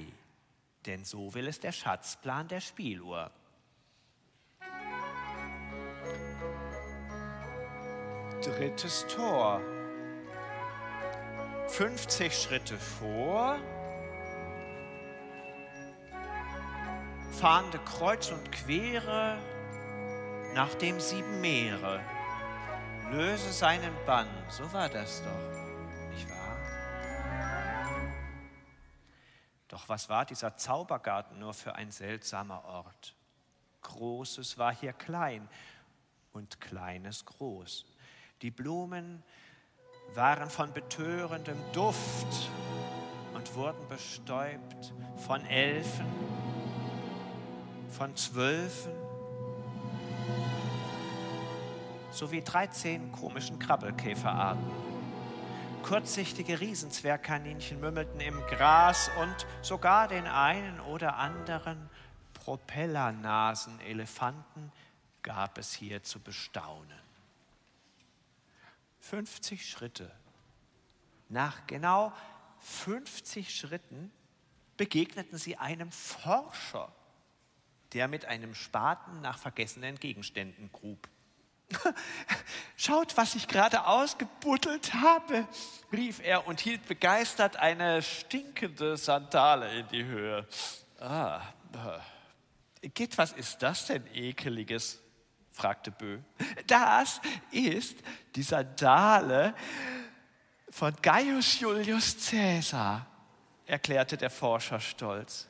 denn 0.85 1.05
so 1.05 1.33
will 1.35 1.49
es 1.49 1.61
der 1.61 1.73
Schatzplan 1.73 2.47
der 2.47 2.61
Spieluhr. 2.61 3.31
Drittes 8.43 9.07
Tor. 9.09 9.61
50 11.69 12.35
Schritte 12.35 12.79
vor, 12.79 13.59
fahnde 17.31 17.79
kreuz 17.81 18.31
und 18.31 18.51
quere 18.51 19.39
nach 20.55 20.75
dem 20.77 20.99
sieben 20.99 21.41
Meere. 21.43 22.01
Löse 23.11 23.53
seinen 23.53 23.95
Bann, 24.05 24.29
so 24.51 24.71
war 24.71 24.89
das 24.91 25.23
doch, 25.23 26.11
nicht 26.11 26.29
wahr? 26.29 26.57
Doch 29.69 29.89
was 29.89 30.11
war 30.11 30.27
dieser 30.27 30.57
Zaubergarten 30.57 31.39
nur 31.39 31.55
für 31.55 31.75
ein 31.75 31.91
seltsamer 31.91 32.63
Ort? 32.67 33.15
Großes 33.81 34.59
war 34.59 34.75
hier 34.75 34.93
klein 34.93 35.49
und 36.33 36.61
Kleines 36.61 37.25
groß. 37.25 37.87
Die 38.43 38.51
Blumen 38.51 39.23
waren 40.15 40.51
von 40.51 40.73
betörendem 40.75 41.59
Duft 41.73 42.51
und 43.33 43.55
wurden 43.55 43.89
bestäubt 43.89 44.93
von 45.17 45.45
Elfen, 45.47 46.07
von 47.89 48.15
Zwölfen 48.17 49.08
sowie 52.11 52.43
13 52.43 53.13
komischen 53.13 53.59
Krabbelkäferarten. 53.59 54.65
Kurzsichtige 55.83 56.61
Riesenzwergkaninchen 56.61 57.81
mümmelten 57.81 58.21
im 58.21 58.39
Gras 58.47 59.11
und 59.21 59.47
sogar 59.63 60.07
den 60.09 60.27
einen 60.27 60.81
oder 60.81 61.17
anderen 61.17 61.89
Propellernasen-Elefanten 62.35 64.71
gab 65.23 65.57
es 65.59 65.73
hier 65.73 66.03
zu 66.03 66.21
bestaunen. 66.21 66.99
50 69.01 69.67
Schritte. 69.69 70.11
Nach 71.29 71.67
genau 71.67 72.13
50 72.59 73.55
Schritten 73.55 74.11
begegneten 74.77 75.39
sie 75.39 75.57
einem 75.57 75.93
Forscher, 75.93 76.93
der 77.93 78.09
mit 78.09 78.25
einem 78.27 78.55
Spaten 78.55 79.21
nach 79.21 79.39
vergessenen 79.39 79.95
Gegenständen 79.97 80.73
grub. 80.73 81.09
Schaut, 82.77 83.17
was 83.17 83.35
ich 83.35 83.49
gerade 83.49 83.87
ausgebuddelt 83.87 84.95
habe, 84.95 85.47
rief 85.93 86.21
er 86.23 86.47
und 86.47 86.61
hielt 86.61 86.87
begeistert 86.87 87.57
eine 87.57 88.03
stinkende 88.03 88.97
Sandale 88.97 89.81
in 89.81 89.89
die 89.89 90.05
Höhe. 90.05 90.47
Ah, 91.01 91.43
Geht, 92.81 93.19
was 93.19 93.33
ist 93.33 93.63
das 93.63 93.87
denn 93.87 94.07
ekeliges? 94.15 95.01
fragte 95.51 95.91
Bö. 95.91 96.21
Das 96.69 97.21
ist 97.51 97.97
die 98.37 98.43
Sandale 98.43 99.55
von 100.71 100.95
Gaius 101.03 101.59
Julius 101.59 102.17
Caesar, 102.31 103.07
erklärte 103.67 104.17
der 104.17 104.31
Forscher 104.31 104.79
stolz. 104.79 105.49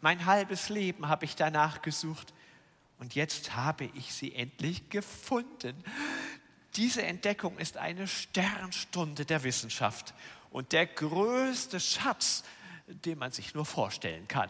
Mein 0.00 0.24
halbes 0.24 0.70
Leben 0.70 1.08
habe 1.08 1.26
ich 1.26 1.36
danach 1.36 1.82
gesucht 1.82 2.32
und 3.02 3.16
jetzt 3.16 3.56
habe 3.56 3.90
ich 3.94 4.14
sie 4.14 4.32
endlich 4.32 4.88
gefunden. 4.88 5.74
Diese 6.76 7.02
Entdeckung 7.02 7.58
ist 7.58 7.76
eine 7.76 8.06
Sternstunde 8.06 9.24
der 9.24 9.42
Wissenschaft 9.42 10.14
und 10.50 10.70
der 10.70 10.86
größte 10.86 11.80
Schatz, 11.80 12.44
den 12.86 13.18
man 13.18 13.32
sich 13.32 13.54
nur 13.54 13.66
vorstellen 13.66 14.28
kann. 14.28 14.48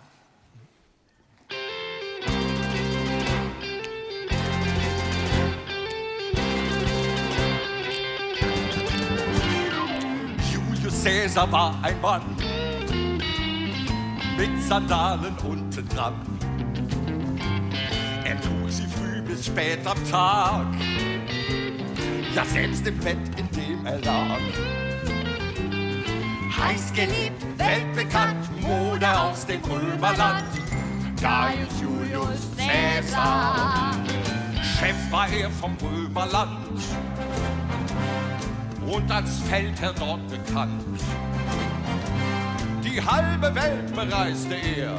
Cäsar 10.90 11.50
war 11.50 11.82
ein 11.82 11.98
Mann 12.02 12.36
mit 14.36 14.62
Sandalen 14.62 15.36
unten 15.38 15.88
dran. 15.88 16.41
Trug 18.42 18.70
sie 18.70 18.86
früh 18.86 19.22
bis 19.22 19.46
spät 19.46 19.86
am 19.86 20.10
Tag, 20.10 20.66
ja 22.34 22.44
selbst 22.44 22.86
im 22.86 22.98
Bett, 22.98 23.18
in 23.36 23.48
dem 23.50 23.86
er 23.86 23.98
lag. 24.00 24.40
Heiß 26.58 26.92
geliebt, 26.92 27.42
weltbekannt, 27.56 28.60
Mode 28.60 29.18
aus 29.18 29.46
dem 29.46 29.60
Römerland, 29.62 30.44
Gaius 31.20 31.80
Julius 31.80 32.48
Caesar. 32.56 33.92
Chef 34.78 34.96
war 35.10 35.28
er 35.28 35.50
vom 35.50 35.76
Römerland 35.82 36.66
und 38.86 39.10
als 39.10 39.38
Feldherr 39.48 39.94
dort 39.98 40.26
bekannt. 40.28 41.00
Die 42.84 43.00
halbe 43.00 43.54
Welt 43.54 43.94
bereiste 43.94 44.54
er, 44.54 44.98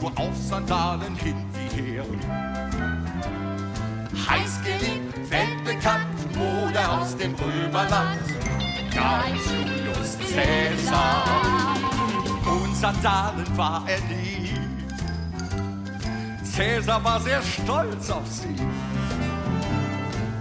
nur 0.00 0.12
auf 0.16 0.36
Sandalen 0.36 1.14
hin 1.16 1.36
wie 1.52 1.82
her. 1.82 2.04
Heiß 4.28 4.60
geliebt, 4.62 5.30
weltbekannt, 5.30 6.36
Mode 6.36 6.88
aus 6.88 7.16
dem 7.16 7.34
Römerland, 7.34 8.20
Gaius 8.92 9.50
Julius 9.50 10.18
Caesar. 10.34 11.24
Und 12.44 12.76
Sandalen 12.76 13.56
war 13.56 13.84
er 13.86 14.00
nie. 14.00 14.54
Cäsar 16.44 17.04
war 17.04 17.20
sehr 17.20 17.42
stolz 17.42 18.10
auf 18.10 18.26
sie 18.26 18.56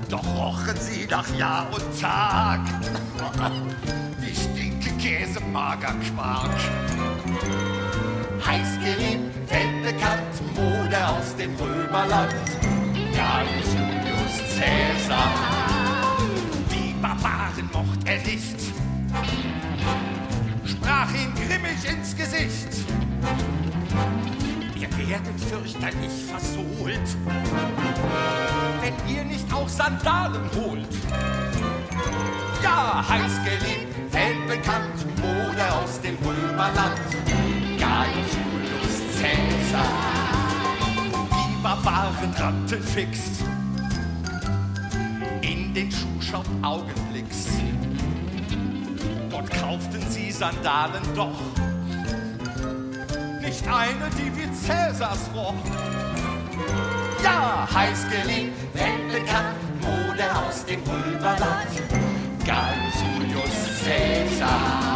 doch 0.09 0.35
rochen 0.35 0.77
sie 0.79 1.07
nach 1.09 1.27
Jahr 1.35 1.67
und 1.73 1.99
Tag. 2.01 2.61
Wie 4.19 4.35
Stinkekäse, 4.35 5.39
Magerquark. 5.51 6.51
Heiß 8.45 8.79
geliebt, 8.79 9.35
weltbekannt, 9.49 10.55
Mode 10.55 11.07
aus 11.07 11.35
dem 11.35 11.55
Römerland. 11.55 12.33
Gaius 13.13 13.73
Julius 13.73 14.59
Caesar. 14.59 15.31
Die 16.71 16.93
Barbaren 17.01 17.69
mocht 17.73 18.07
er 18.07 18.17
nicht, 18.19 18.59
sprach 20.65 21.09
ihm 21.11 21.33
grimmig 21.33 21.83
ins 21.89 22.15
Gesicht. 22.15 22.85
Ihr 24.75 24.89
werdet 24.97 25.39
fürchterlich 25.49 26.25
versohlt 26.29 27.15
wenn 28.85 29.15
ihr 29.15 29.23
nicht 29.23 29.51
auch 29.51 29.67
Sandalen 29.67 30.49
holt. 30.55 30.87
Ja, 32.63 33.03
heiß 33.07 33.31
geliebt, 33.43 34.13
weltbekannt, 34.13 35.05
Mode 35.21 35.73
aus 35.73 35.99
dem 36.01 36.17
Römerland. 36.23 36.99
Julius 38.13 39.21
Caesar. 39.21 39.85
Die 41.31 41.63
Barbaren 41.63 42.33
rannten 42.37 42.83
fix 42.83 43.19
in 45.41 45.73
den 45.73 45.91
Schuhshop 45.91 46.45
Augenblicks. 46.61 47.47
Dort 49.29 49.49
kauften 49.51 50.03
sie 50.09 50.31
Sandalen 50.31 51.03
doch. 51.15 51.39
Nicht 53.41 53.67
eine, 53.67 54.09
die 54.17 54.35
wie 54.35 54.51
Cäsars 54.51 55.29
roch 55.35 55.53
ja, 57.25 57.67
heiß 57.73 58.05
geliebt, 58.09 58.53
weltbekannt, 58.73 59.57
Mode 59.81 60.23
aus 60.47 60.63
dem 60.65 60.81
Römerland, 60.83 61.71
Gaius 62.45 63.01
Julius 63.01 63.83
Caesar. 63.83 64.94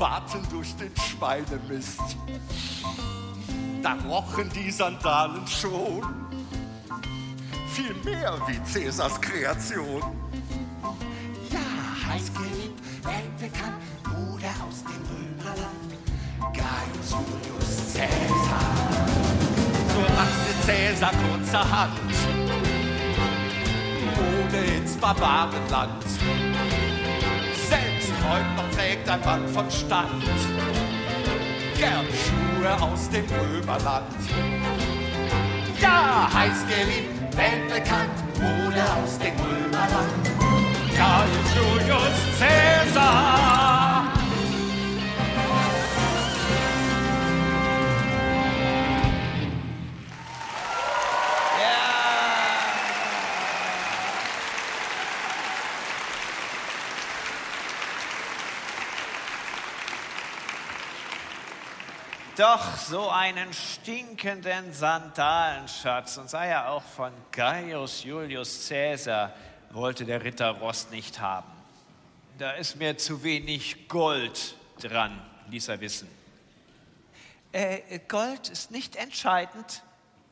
Warten 0.00 0.40
durch 0.50 0.74
den 0.76 0.92
Schweinemist. 0.96 2.00
Da 3.82 3.94
rochen 4.08 4.50
die 4.54 4.70
Sandalen 4.70 5.46
schon 5.46 6.02
viel 7.68 7.94
mehr 8.02 8.38
wie 8.46 8.62
Cäsars 8.64 9.20
Kreation. 9.20 10.02
Ja, 11.50 12.08
heiß 12.08 12.32
geliebt, 12.32 12.80
weltbekannt, 13.02 13.76
Mode 14.08 14.46
aus 14.66 14.82
dem 14.84 15.02
Römerland. 15.10 15.90
Gaius 16.54 17.10
Julius 17.10 17.92
Caesar. 17.94 18.70
So 19.94 20.00
machte 20.14 20.66
Caesar 20.66 21.12
kurzerhand 21.12 22.00
Mode 24.16 24.64
ins 24.76 24.96
Barbarenland. 24.96 26.04
Heute 28.28 28.54
noch 28.56 28.70
trägt 28.76 29.08
ein 29.08 29.20
Mann 29.20 29.48
von 29.48 29.70
Stand 29.70 30.24
gern 31.80 32.06
Schuhe 32.12 32.82
aus 32.82 33.08
dem 33.08 33.24
Römerland. 33.24 34.14
Ja, 35.80 36.28
heißt 36.32 36.68
geliebt, 36.68 37.36
weltbekannt, 37.36 38.18
Mode 38.38 38.82
aus 39.02 39.18
dem 39.18 39.32
Römerland. 39.40 40.30
Gaius 40.94 41.54
Julius 41.56 42.38
Caesar. 42.38 43.89
Doch 62.40 62.74
so 62.78 63.10
einen 63.10 63.52
stinkenden 63.52 64.72
Sandalenschatz 64.72 66.16
und 66.16 66.30
sei 66.30 66.46
er 66.46 66.70
auch 66.70 66.82
von 66.82 67.12
Gaius 67.32 68.02
Julius 68.02 68.66
Caesar, 68.66 69.34
wollte 69.72 70.06
der 70.06 70.24
Ritter 70.24 70.48
Rost 70.48 70.90
nicht 70.90 71.20
haben. 71.20 71.52
Da 72.38 72.52
ist 72.52 72.76
mir 72.76 72.96
zu 72.96 73.22
wenig 73.22 73.88
Gold 73.88 74.54
dran, 74.80 75.20
ließ 75.50 75.68
er 75.68 75.80
wissen. 75.82 76.08
Äh, 77.52 77.98
Gold 78.08 78.48
ist 78.48 78.70
nicht 78.70 78.96
entscheidend, 78.96 79.82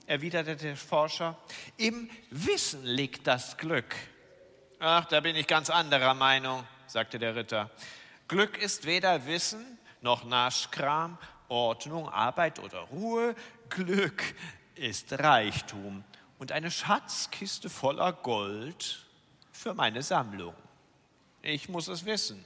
erwiderte 0.06 0.56
der 0.56 0.78
Forscher. 0.78 1.36
Im 1.76 2.08
Wissen 2.30 2.86
liegt 2.86 3.26
das 3.26 3.58
Glück. 3.58 3.94
Ach, 4.78 5.04
da 5.04 5.20
bin 5.20 5.36
ich 5.36 5.46
ganz 5.46 5.68
anderer 5.68 6.14
Meinung, 6.14 6.64
sagte 6.86 7.18
der 7.18 7.36
Ritter. 7.36 7.68
Glück 8.28 8.56
ist 8.56 8.86
weder 8.86 9.26
Wissen 9.26 9.78
noch 10.00 10.24
Naschkram, 10.24 11.18
Ordnung, 11.48 12.08
Arbeit 12.08 12.58
oder 12.58 12.80
Ruhe. 12.80 13.34
Glück 13.68 14.22
ist 14.74 15.12
Reichtum 15.12 16.04
und 16.38 16.52
eine 16.52 16.70
Schatzkiste 16.70 17.68
voller 17.68 18.12
Gold 18.12 19.06
für 19.52 19.74
meine 19.74 20.02
Sammlung. 20.02 20.54
Ich 21.42 21.68
muss 21.68 21.88
es 21.88 22.04
wissen, 22.04 22.44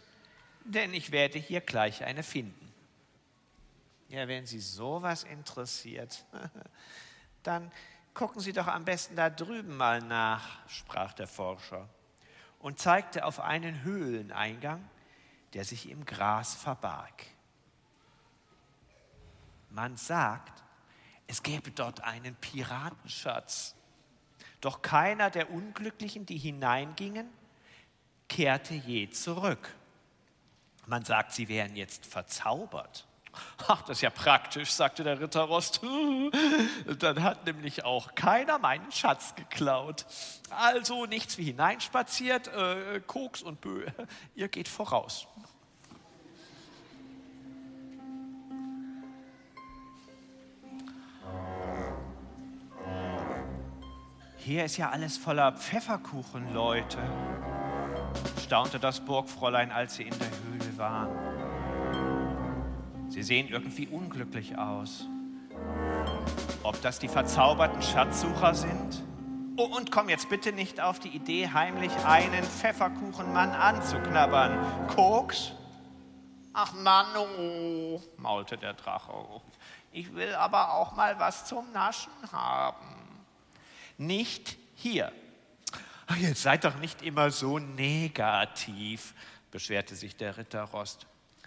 denn 0.64 0.94
ich 0.94 1.12
werde 1.12 1.38
hier 1.38 1.60
gleich 1.60 2.04
eine 2.04 2.22
finden. 2.22 2.72
Ja, 4.08 4.28
wenn 4.28 4.46
Sie 4.46 4.60
sowas 4.60 5.24
interessiert, 5.24 6.24
dann 7.42 7.72
gucken 8.14 8.40
Sie 8.40 8.52
doch 8.52 8.66
am 8.66 8.84
besten 8.84 9.16
da 9.16 9.30
drüben 9.30 9.76
mal 9.76 10.00
nach, 10.00 10.68
sprach 10.68 11.14
der 11.14 11.26
Forscher 11.26 11.88
und 12.58 12.78
zeigte 12.78 13.24
auf 13.24 13.40
einen 13.40 13.82
Höhleneingang, 13.82 14.88
der 15.54 15.64
sich 15.64 15.88
im 15.88 16.04
Gras 16.04 16.54
verbarg. 16.54 17.24
Man 19.72 19.96
sagt, 19.96 20.62
es 21.26 21.42
gäbe 21.42 21.70
dort 21.70 22.02
einen 22.02 22.34
Piratenschatz. 22.36 23.74
Doch 24.60 24.82
keiner 24.82 25.30
der 25.30 25.50
Unglücklichen, 25.50 26.26
die 26.26 26.36
hineingingen, 26.36 27.28
kehrte 28.28 28.74
je 28.74 29.08
zurück. 29.08 29.74
Man 30.86 31.04
sagt, 31.04 31.32
sie 31.32 31.48
wären 31.48 31.74
jetzt 31.74 32.04
verzaubert. 32.04 33.06
Ach, 33.66 33.80
das 33.82 33.98
ist 33.98 34.02
ja 34.02 34.10
praktisch, 34.10 34.72
sagte 34.72 35.04
der 35.04 35.20
Ritter 35.20 35.44
Rost. 35.44 35.80
Dann 36.98 37.22
hat 37.22 37.46
nämlich 37.46 37.84
auch 37.84 38.14
keiner 38.14 38.58
meinen 38.58 38.92
Schatz 38.92 39.34
geklaut. 39.34 40.04
Also 40.50 41.06
nichts 41.06 41.38
wie 41.38 41.44
hineinspaziert, 41.44 42.48
äh, 42.48 43.00
Koks 43.06 43.42
und 43.42 43.62
Bö. 43.62 43.86
Ihr 44.34 44.48
geht 44.48 44.68
voraus. 44.68 45.26
Hier 54.44 54.64
ist 54.64 54.76
ja 54.76 54.90
alles 54.90 55.18
voller 55.18 55.52
Pfefferkuchen, 55.52 56.52
Leute, 56.52 56.98
staunte 58.42 58.80
das 58.80 58.98
Burgfräulein, 58.98 59.70
als 59.70 59.94
sie 59.94 60.02
in 60.02 60.18
der 60.18 60.30
Höhle 60.30 60.78
waren. 60.78 61.10
Sie 63.08 63.22
sehen 63.22 63.46
irgendwie 63.46 63.86
unglücklich 63.86 64.58
aus. 64.58 65.06
Ob 66.64 66.82
das 66.82 66.98
die 66.98 67.06
verzauberten 67.06 67.80
Schatzsucher 67.82 68.52
sind? 68.52 69.04
Oh, 69.56 69.76
und 69.76 69.92
komm 69.92 70.08
jetzt 70.08 70.28
bitte 70.28 70.50
nicht 70.50 70.80
auf 70.80 70.98
die 70.98 71.10
Idee, 71.10 71.48
heimlich 71.54 71.92
einen 72.04 72.42
Pfefferkuchenmann 72.42 73.52
anzuknabbern. 73.52 74.88
Koks? 74.88 75.52
Ach 76.52 76.72
Manu, 76.72 78.00
maulte 78.16 78.58
der 78.58 78.74
Drache. 78.74 79.12
Ich 79.92 80.12
will 80.16 80.34
aber 80.34 80.74
auch 80.74 80.96
mal 80.96 81.16
was 81.20 81.44
zum 81.44 81.70
Naschen 81.72 82.10
haben 82.32 83.01
nicht 84.06 84.56
hier. 84.76 85.12
Ach, 86.06 86.16
jetzt 86.16 86.42
seid 86.42 86.64
doch 86.64 86.76
nicht 86.78 87.02
immer 87.02 87.30
so 87.30 87.58
negativ, 87.58 89.14
beschwerte 89.50 89.94
sich 89.94 90.16
der 90.16 90.36
Ritter 90.36 90.64
Rost. 90.64 91.06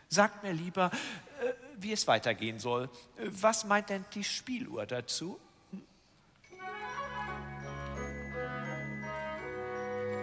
Sagt 0.10 0.44
mir 0.44 0.54
lieber, 0.54 0.92
äh, 1.42 1.54
wie 1.78 1.92
es 1.92 2.08
weitergehen 2.08 2.60
soll. 2.60 2.90
Was 3.18 3.66
meint 3.66 3.90
denn 3.90 4.06
die 4.14 4.24
Spieluhr 4.24 4.86
dazu? 4.86 5.40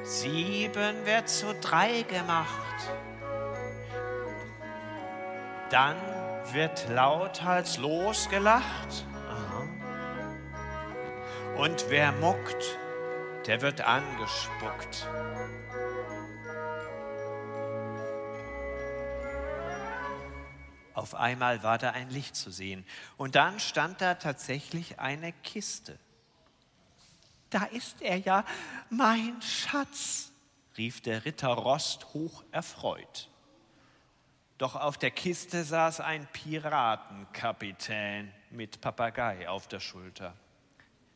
Sieben 0.05 1.07
wird 1.07 1.29
zu 1.29 1.55
drei 1.61 2.03
gemacht. 2.03 2.49
Dann 5.71 5.97
wird 6.53 6.89
lauthals 6.89 7.79
losgelacht. 7.79 9.05
Und 11.57 11.91
wer 11.91 12.13
muckt, 12.13 12.79
der 13.47 13.61
wird 13.61 13.83
angespuckt. 13.83 15.07
Auf 20.95 21.15
einmal 21.15 21.63
war 21.63 21.79
da 21.79 21.91
ein 21.91 22.11
Licht 22.11 22.37
zu 22.37 22.51
sehen 22.51 22.85
und 23.17 23.35
dann 23.35 23.61
stand 23.61 24.01
da 24.01 24.15
tatsächlich 24.15 24.99
eine 24.99 25.33
Kiste. 25.33 25.99
Da 27.51 27.65
ist 27.65 28.01
er 28.01 28.17
ja, 28.17 28.45
mein 28.89 29.41
Schatz, 29.43 30.33
rief 30.79 31.03
der 31.03 31.25
Ritter 31.25 31.49
Rost 31.49 32.15
hoch 32.15 32.45
erfreut. 32.51 33.29
Doch 34.57 34.75
auf 34.75 34.97
der 34.97 35.11
Kiste 35.11 35.65
saß 35.65 36.01
ein 36.01 36.27
Piratenkapitän 36.33 38.33
mit 38.51 38.81
Papagei 38.81 39.49
auf 39.49 39.69
der 39.69 39.81
Schulter. 39.81 40.35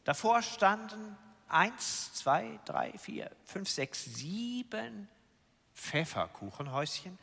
Davor 0.07 0.41
standen 0.41 1.19
eins, 1.49 2.13
zwei, 2.15 2.61
drei, 2.65 2.97
vier, 2.97 3.29
fünf, 3.45 3.69
sechs, 3.69 4.05
sieben 4.05 5.09
Pfefferkuchenhäuschen, 5.75 7.19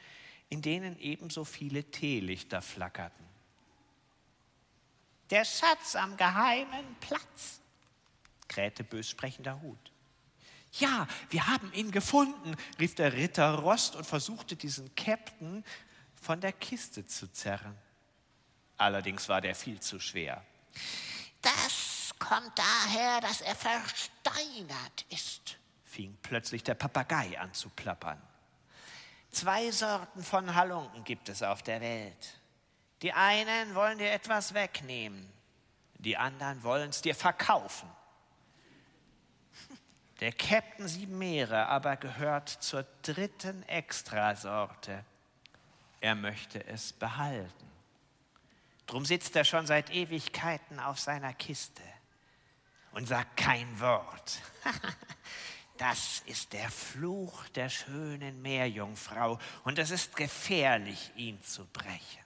in 0.49 0.61
denen 0.61 0.99
ebenso 0.99 1.45
viele 1.45 1.85
Teelichter 1.85 2.61
flackerten. 2.61 3.25
Der 5.29 5.45
Schatz 5.45 5.95
am 5.95 6.17
geheimen 6.17 6.97
Platz, 6.99 7.61
krähte 8.49 8.83
bössprechender 8.83 9.61
Hut. 9.61 9.93
Ja, 10.73 11.07
wir 11.29 11.47
haben 11.47 11.71
ihn 11.71 11.89
gefunden, 11.89 12.53
rief 12.81 12.95
der 12.95 13.13
Ritter 13.13 13.59
Rost 13.59 13.95
und 13.95 14.05
versuchte 14.05 14.57
diesen 14.57 14.93
Käpt'n 14.95 15.63
von 16.21 16.41
der 16.41 16.51
Kiste 16.51 17.07
zu 17.07 17.31
zerren. 17.31 17.77
Allerdings 18.75 19.29
war 19.29 19.39
der 19.39 19.55
viel 19.55 19.79
zu 19.79 20.01
schwer. 20.01 20.43
Das 21.41 21.92
kommt 22.23 22.57
daher, 22.57 23.19
dass 23.21 23.41
er 23.41 23.55
versteinert 23.55 25.05
ist, 25.09 25.57
fing 25.83 26.17
plötzlich 26.21 26.63
der 26.63 26.75
Papagei 26.75 27.37
an 27.39 27.53
zu 27.53 27.69
plappern. 27.69 28.21
Zwei 29.31 29.71
Sorten 29.71 30.23
von 30.23 30.55
Halunken 30.55 31.03
gibt 31.03 31.27
es 31.27 31.43
auf 31.43 31.63
der 31.63 31.81
Welt. 31.81 32.39
Die 33.01 33.11
einen 33.11 33.75
wollen 33.75 33.97
dir 33.97 34.11
etwas 34.11 34.53
wegnehmen, 34.53 35.31
die 35.95 36.15
anderen 36.15 36.63
wollen 36.63 36.91
es 36.91 37.01
dir 37.01 37.15
verkaufen. 37.15 37.89
Der 40.19 40.31
Captain 40.31 40.87
Sieben 40.87 41.17
Meere 41.17 41.67
aber 41.67 41.97
gehört 41.97 42.47
zur 42.47 42.85
dritten 43.01 43.63
Extrasorte. 43.63 45.03
Er 45.99 46.15
möchte 46.15 46.65
es 46.65 46.93
behalten. 46.93 47.71
Drum 48.85 49.05
sitzt 49.05 49.35
er 49.35 49.43
schon 49.43 49.65
seit 49.65 49.89
Ewigkeiten 49.89 50.79
auf 50.79 50.99
seiner 50.99 51.33
Kiste 51.33 51.83
und 52.93 53.07
sagt 53.07 53.37
kein 53.37 53.79
Wort. 53.79 54.41
Das 55.77 56.21
ist 56.27 56.53
der 56.53 56.69
Fluch 56.69 57.49
der 57.49 57.67
schönen 57.67 58.41
Meerjungfrau 58.43 59.39
und 59.63 59.79
es 59.79 59.89
ist 59.89 60.15
gefährlich, 60.15 61.11
ihn 61.15 61.41
zu 61.43 61.65
brechen. 61.65 62.23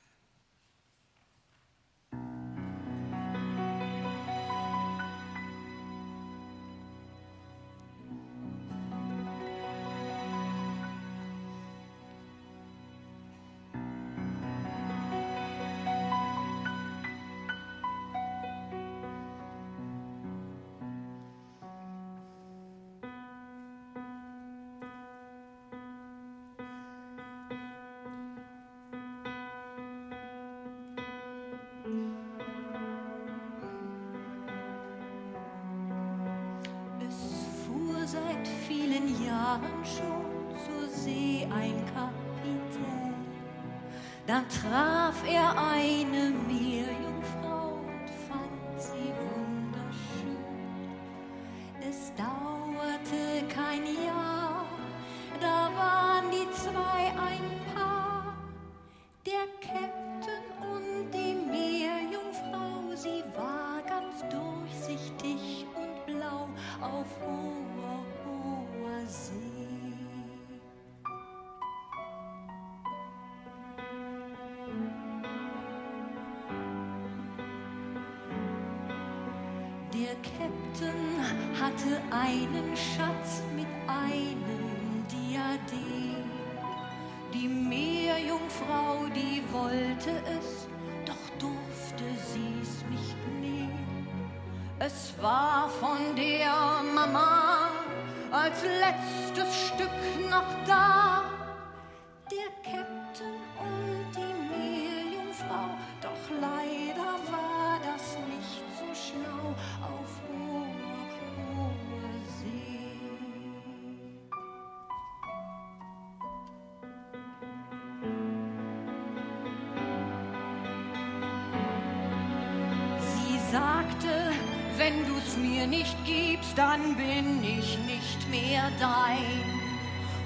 Sagte, 123.52 124.34
wenn 124.78 125.06
du's 125.08 125.38
mir 125.38 125.68
nicht 125.68 125.95
gibst, 126.06 126.58
dann 126.58 126.95
bin 126.95 127.43
ich 127.43 127.78
nicht 127.80 128.30
mehr 128.30 128.70
dein. 128.80 129.43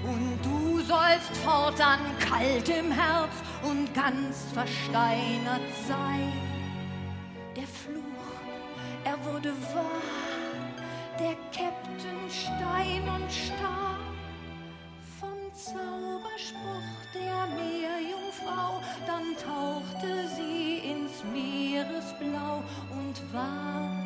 Und 0.03 0.39
du 0.43 0.79
sollst 0.79 1.35
fortan 1.43 1.99
kalt 2.19 2.67
im 2.69 2.91
Herz 2.91 3.33
und 3.63 3.93
ganz 3.93 4.45
versteinert 4.53 5.67
sein. 5.87 6.33
Der 7.55 7.67
Fluch, 7.67 8.01
er 9.03 9.17
wurde 9.31 9.53
wahr, 9.73 10.01
der 11.19 11.35
Captain 11.51 12.29
Stein 12.29 13.03
und 13.07 13.31
starr. 13.31 13.99
Vom 15.19 15.53
Zauberspruch 15.53 16.97
der 17.13 17.45
Meerjungfrau, 17.55 18.81
dann 19.05 19.35
tauchte 19.37 20.27
sie 20.35 20.70
Meeresblau 21.25 22.63
und 22.89 23.33
ward 23.33 24.00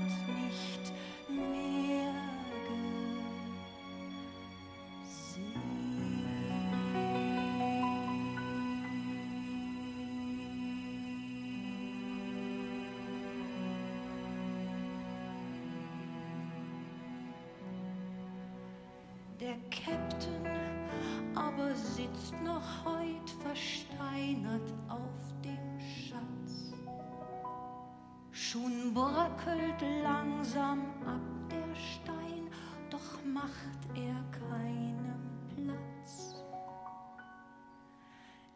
macht 33.45 33.95
er 33.95 34.17
keinen 34.31 35.19
Platz. 35.55 36.35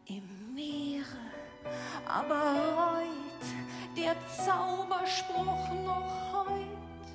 Im 0.06 0.54
Meere 0.54 1.24
aber 2.06 2.44
reut 2.76 3.46
der 3.96 4.16
Zauberspruch 4.44 5.68
noch 5.84 6.32
heut. 6.32 7.06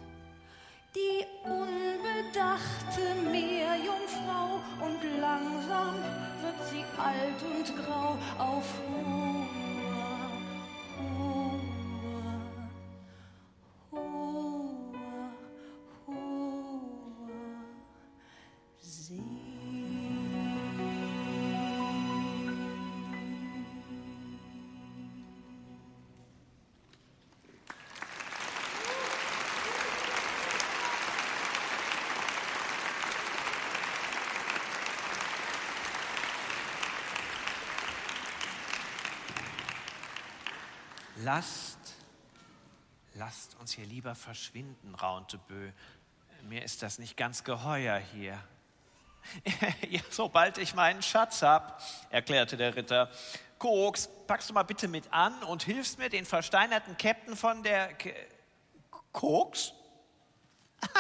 Die 0.96 1.26
unbedachte 1.44 3.04
Meerjungfrau 3.30 4.62
und 4.86 5.02
langsam 5.20 5.96
wird 6.42 6.60
sie 6.70 6.86
alt 6.98 7.40
und 7.44 7.68
grau 7.84 8.18
auf 8.38 8.68
hoher, 8.88 9.25
Lasst, 41.26 41.80
lasst 43.16 43.56
uns 43.56 43.72
hier 43.72 43.88
lieber 43.88 44.14
verschwinden, 44.14 44.94
raunte 44.94 45.40
Bö. 45.40 45.72
Mir 46.44 46.64
ist 46.64 46.84
das 46.84 47.00
nicht 47.00 47.18
ganz 47.18 47.44
geheuer 47.44 47.98
hier. 47.98 48.40
ja, 49.90 50.02
sobald 50.12 50.60
ich 50.60 50.76
meinen 50.76 51.02
Schatz 51.02 51.42
hab, 51.42 51.82
erklärte 52.12 52.58
der 52.58 52.76
Ritter. 52.76 53.10
Koks, 53.58 54.08
packst 54.28 54.52
du 54.52 54.54
mal 54.54 54.62
bitte 54.62 54.88
mit 54.88 55.12
an 55.12 55.42
und 55.42 55.64
hilfst 55.64 55.98
mir, 55.98 56.10
den 56.10 56.26
versteinerten 56.26 56.96
Captain 56.96 57.36
von 57.36 57.64
der... 57.64 57.96
K 57.96 58.14
Koks? 59.12 59.74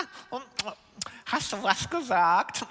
Hast 1.28 1.53
du 1.53 1.61
was 1.61 1.88
gesagt? 1.88 2.65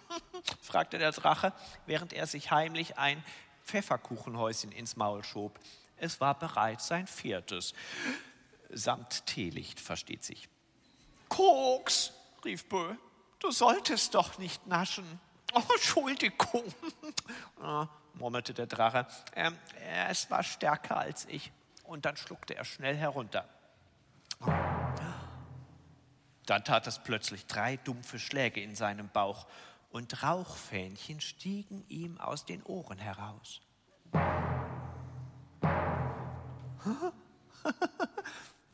fragte 0.62 0.96
der 0.96 1.12
Drache, 1.12 1.52
während 1.84 2.14
er 2.14 2.26
sich 2.26 2.50
heimlich 2.50 2.96
ein 2.96 3.22
Pfefferkuchenhäuschen 3.66 4.72
ins 4.72 4.96
Maul 4.96 5.22
schob. 5.22 5.60
Es 6.04 6.20
war 6.20 6.38
bereits 6.38 6.88
sein 6.88 7.06
viertes. 7.06 7.72
Samt 8.68 9.24
Teelicht, 9.24 9.80
versteht 9.80 10.22
sich. 10.22 10.50
Koks, 11.30 12.12
rief 12.44 12.68
Bö, 12.68 12.94
du 13.38 13.50
solltest 13.50 14.14
doch 14.14 14.36
nicht 14.36 14.66
naschen. 14.66 15.18
Oh, 15.54 15.62
Entschuldigung, 15.72 16.64
ah, 17.62 17.88
murmelte 18.12 18.52
der 18.52 18.66
Drache. 18.66 19.06
Ähm, 19.34 19.56
es 20.10 20.30
war 20.30 20.42
stärker 20.42 20.98
als 20.98 21.24
ich. 21.24 21.50
Und 21.84 22.04
dann 22.04 22.18
schluckte 22.18 22.54
er 22.54 22.66
schnell 22.66 22.96
herunter. 22.96 23.48
Dann 26.44 26.64
tat 26.64 26.86
es 26.86 26.98
plötzlich 26.98 27.46
drei 27.46 27.78
dumpfe 27.78 28.18
Schläge 28.18 28.60
in 28.60 28.74
seinem 28.74 29.08
Bauch 29.08 29.46
und 29.88 30.22
Rauchfähnchen 30.22 31.22
stiegen 31.22 31.82
ihm 31.88 32.20
aus 32.20 32.44
den 32.44 32.62
Ohren 32.64 32.98
heraus. 32.98 33.62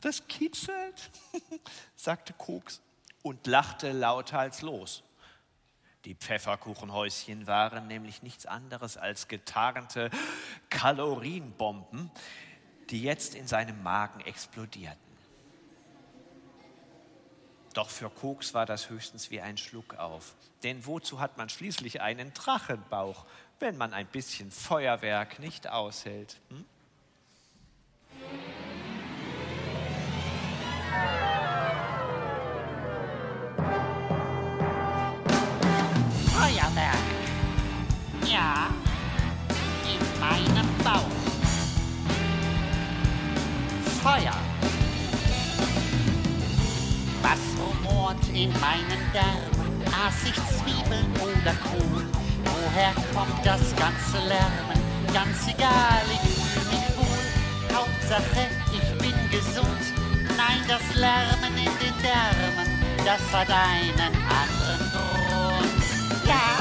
Das 0.01 0.27
kitzelt, 0.27 1.11
sagte 1.95 2.33
Koks 2.33 2.81
und 3.21 3.45
lachte 3.45 3.91
lauthals 3.91 4.63
los. 4.63 5.03
Die 6.05 6.15
Pfefferkuchenhäuschen 6.15 7.45
waren 7.45 7.85
nämlich 7.85 8.23
nichts 8.23 8.47
anderes 8.47 8.97
als 8.97 9.27
getarnte 9.27 10.09
Kalorienbomben, 10.71 12.09
die 12.89 13.03
jetzt 13.03 13.35
in 13.35 13.47
seinem 13.47 13.83
Magen 13.83 14.21
explodierten. 14.21 14.99
Doch 17.75 17.89
für 17.89 18.09
Koks 18.09 18.55
war 18.55 18.65
das 18.65 18.89
höchstens 18.89 19.29
wie 19.29 19.39
ein 19.39 19.57
Schluck 19.57 19.95
auf. 19.95 20.35
Denn 20.63 20.85
wozu 20.87 21.19
hat 21.19 21.37
man 21.37 21.47
schließlich 21.47 22.01
einen 22.01 22.33
Drachenbauch, 22.33 23.25
wenn 23.59 23.77
man 23.77 23.93
ein 23.93 24.07
bisschen 24.07 24.51
Feuerwerk 24.51 25.37
nicht 25.37 25.67
aushält? 25.67 26.41
Hm? 26.49 26.65
Feuer. 44.01 44.33
Was 47.21 47.39
rumort 47.61 48.17
in 48.33 48.51
meinen 48.53 49.01
Därmen? 49.13 49.83
Aß 49.85 50.25
ich 50.25 50.33
Zwiebeln 50.33 51.05
oder 51.21 51.53
Kohl? 51.69 52.03
Woher 52.43 52.93
kommt 53.13 53.45
das 53.45 53.61
ganze 53.75 54.17
Lärmen? 54.27 54.81
Ganz 55.13 55.47
egal, 55.47 56.01
ich 56.11 56.29
fühle 56.33 56.65
mich 56.71 56.87
wohl. 56.97 57.77
Hauptsache, 57.77 58.47
ich 58.73 58.97
bin 58.97 59.13
gesund. 59.29 59.83
Nein, 60.35 60.61
das 60.67 60.95
Lärmen 60.95 61.55
in 61.55 61.71
den 61.77 61.95
Därmen, 62.01 62.69
das 63.05 63.21
hat 63.31 63.49
einen 63.51 64.15
anderen 64.41 64.91
Grund. 64.91 65.83
Ja, 66.25 66.57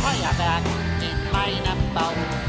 Feuerwerk 0.00 0.64
in 1.02 1.32
meinem 1.32 1.94
Bauch. 1.94 2.39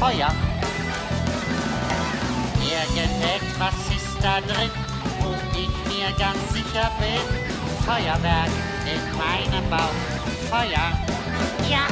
Feuer. 0.00 0.32
Irgendetwas 2.58 3.74
ist 3.94 4.16
da 4.22 4.40
drin, 4.40 4.70
wo 5.20 5.34
ich 5.52 5.68
mir 5.92 6.10
ganz 6.18 6.38
sicher 6.54 6.90
bin. 6.98 7.20
Feuerwerk 7.84 8.48
in 8.86 9.02
meinem 9.18 9.68
Bauch. 9.68 9.92
Feuer. 10.48 10.88
Ja! 11.68 11.84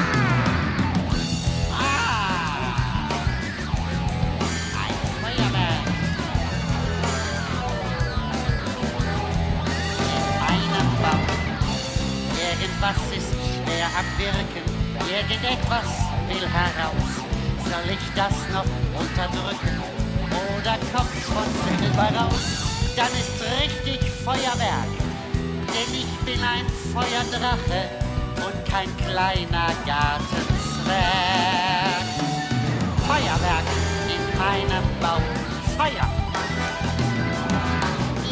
Ah! 1.71 3.11
Ein 4.81 4.97
Feuerwerk. 5.21 5.87
In 10.17 10.25
meinem 10.41 10.89
Bauch. 11.03 11.29
Irgendwas 12.41 13.03
ist 13.15 13.35
schwer 13.53 13.89
am 13.99 14.09
Wirken. 14.17 14.65
Irgendetwas 15.13 15.89
will 16.31 16.49
heraus. 16.49 17.18
Soll 17.69 17.91
ich 17.93 18.15
das 18.15 18.33
noch 18.51 18.65
unterdrücken? 18.99 19.83
Oder 20.57 20.79
kommt's 20.91 21.27
von 21.27 21.45
selber 21.79 22.09
raus? 22.19 22.47
Dann 22.97 23.13
ist 23.13 23.43
richtig 23.61 24.01
Feuerwerk. 24.25 24.89
Denn 25.35 25.95
ich 25.95 26.09
bin 26.25 26.41
ein 26.43 26.67
Feuerdrache 26.95 27.91
und 28.37 28.65
kein 28.65 28.89
kleiner 28.97 29.69
Gartenzwerg. 29.85 30.49
Feuerwerk 33.07 33.69
in 34.09 34.39
meinem 34.39 34.85
Bauch. 35.01 35.29
Feuer. 35.77 36.09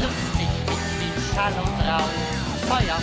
Lustig 0.00 0.50
mit 0.66 0.82
viel 0.96 1.34
Schall 1.34 1.52
und 1.52 1.78
Rauch. 1.86 2.16
Feuer. 2.68 3.00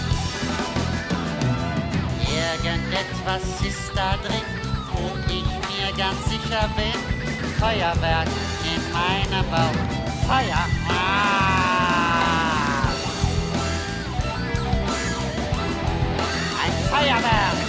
Irgendetwas 2.27 3.43
ist 3.63 3.91
da 3.95 4.17
drin, 4.17 4.62
ganz 5.97 6.25
sicher 6.25 6.69
bin. 6.75 6.93
Feuerwerk 7.59 8.27
in 8.63 8.81
meinem 8.91 9.45
Bauch. 9.49 10.27
Feuer. 10.27 10.65
Ah! 10.89 11.73
Ein 16.63 16.73
Feuerwerk 16.89 17.62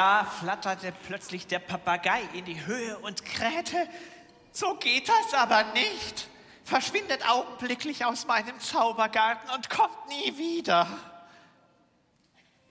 Da 0.00 0.24
flatterte 0.24 0.94
plötzlich 1.06 1.46
der 1.46 1.58
Papagei 1.58 2.22
in 2.32 2.46
die 2.46 2.64
Höhe 2.64 2.98
und 3.00 3.22
krähte. 3.22 3.86
So 4.50 4.76
geht 4.76 5.06
das 5.06 5.34
aber 5.34 5.62
nicht. 5.74 6.26
Verschwindet 6.64 7.28
augenblicklich 7.28 8.06
aus 8.06 8.26
meinem 8.26 8.58
Zaubergarten 8.60 9.50
und 9.50 9.68
kommt 9.68 10.08
nie 10.08 10.38
wieder. 10.38 10.86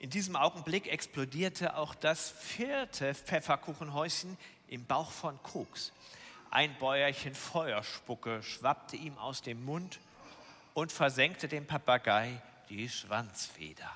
In 0.00 0.10
diesem 0.10 0.34
Augenblick 0.34 0.88
explodierte 0.88 1.76
auch 1.76 1.94
das 1.94 2.32
vierte 2.32 3.14
Pfefferkuchenhäuschen 3.14 4.36
im 4.66 4.84
Bauch 4.84 5.12
von 5.12 5.40
Koks. 5.44 5.92
Ein 6.50 6.74
Bäuerchen 6.80 7.36
Feuerspucke 7.36 8.42
schwappte 8.42 8.96
ihm 8.96 9.16
aus 9.18 9.40
dem 9.40 9.64
Mund 9.64 10.00
und 10.74 10.90
versenkte 10.90 11.46
dem 11.46 11.64
Papagei 11.64 12.42
die 12.70 12.88
Schwanzfeder. 12.88 13.92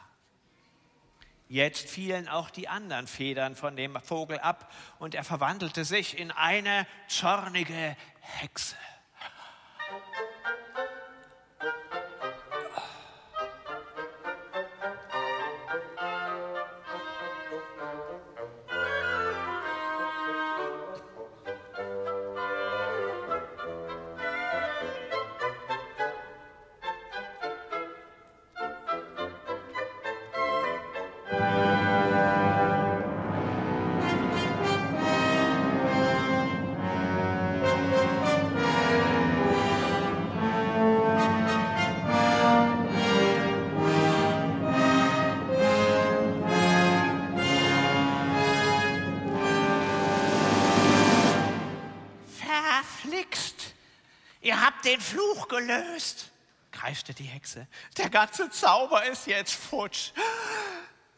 Jetzt 1.49 1.90
fielen 1.90 2.28
auch 2.28 2.51
die 2.51 2.68
anderen 2.68 3.07
Federn 3.07 3.55
von 3.55 3.76
dem 3.76 4.01
Vogel 4.03 4.38
ab 4.38 4.72
und 4.99 5.14
er 5.14 5.24
verwandelte 5.24 5.84
sich 5.84 6.18
in 6.18 6.30
eine 6.30 6.86
zornige 7.07 7.97
Hexe. 8.20 8.76
Gelöst, 55.95 56.30
kreischte 56.72 57.14
die 57.14 57.24
Hexe. 57.24 57.66
Der 57.97 58.11
ganze 58.11 58.51
Zauber 58.51 59.05
ist 59.05 59.26
jetzt 59.26 59.55
futsch. 59.55 60.11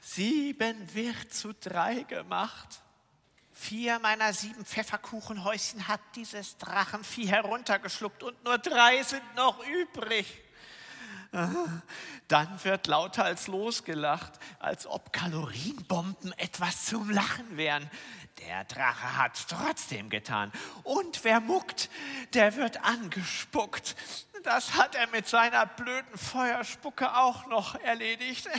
Sieben 0.01 0.95
wird 0.95 1.33
zu 1.33 1.55
drei 1.55 2.03
gemacht. 2.03 2.81
Vier 3.53 3.99
meiner 4.01 4.35
sieben 4.35 4.67
Pfefferkuchenhäuschen 4.67 5.89
hat 5.89 6.01
dieses 6.15 6.59
Drachenvieh 6.59 7.27
heruntergeschluckt 7.27 8.23
und 8.23 8.45
nur 8.45 8.59
drei 8.59 9.03
sind 9.03 9.35
noch 9.35 9.67
übrig. 9.67 10.27
Dann 12.29 12.65
wird 12.65 12.87
lauthals 12.87 13.47
losgelacht, 13.47 14.33
als 14.59 14.87
ob 14.87 15.13
Kalorienbomben 15.13 16.33
etwas 16.33 16.85
zum 16.85 17.11
Lachen 17.11 17.57
wären. 17.57 17.91
Der 18.39 18.65
Drache 18.65 19.17
hat's 19.17 19.47
trotzdem 19.47 20.11
getan. 20.11 20.53
Und 20.83 21.25
wer 21.25 21.41
muckt, 21.41 21.91
der 22.35 22.57
wird 22.57 22.85
angespuckt. 22.85 23.97
Das 24.45 24.75
hat 24.75 24.95
er 24.95 25.07
mit 25.09 25.27
seiner 25.27 25.67
blöden 25.67 26.17
Feuerspucke 26.17 27.17
auch 27.17 27.47
noch 27.47 27.75
erledigt. 27.77 28.49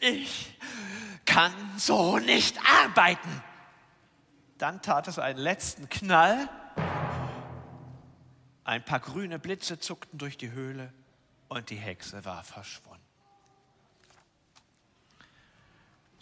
Ich 0.00 0.58
kann 1.24 1.52
so 1.76 2.18
nicht 2.18 2.58
arbeiten. 2.84 3.42
Dann 4.58 4.82
tat 4.82 5.06
es 5.06 5.18
einen 5.18 5.38
letzten 5.38 5.88
Knall. 5.88 6.48
Ein 8.64 8.84
paar 8.84 9.00
grüne 9.00 9.38
Blitze 9.38 9.78
zuckten 9.78 10.18
durch 10.18 10.36
die 10.38 10.50
Höhle 10.50 10.92
und 11.48 11.70
die 11.70 11.76
Hexe 11.76 12.24
war 12.24 12.42
verschwunden. 12.42 13.04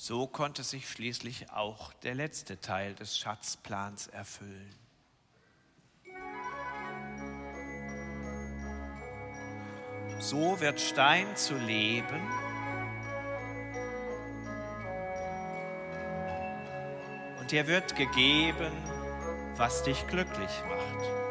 So 0.07 0.27
konnte 0.27 0.63
sich 0.65 0.87
schließlich 0.87 1.51
auch 1.51 1.95
der 1.95 2.15
letzte 2.15 2.61
Teil 2.61 2.95
des 2.95 3.17
Schatzplans 3.17 4.09
erfüllen. 4.09 4.75
So 10.19 10.61
wird 10.61 10.79
Stein 10.79 11.35
zu 11.37 11.55
leben. 11.57 12.21
Und 17.41 17.51
dir 17.51 17.67
wird 17.67 17.97
gegeben, 17.97 18.73
was 19.57 19.85
dich 19.85 20.07
glücklich 20.07 20.51
macht. 20.69 21.24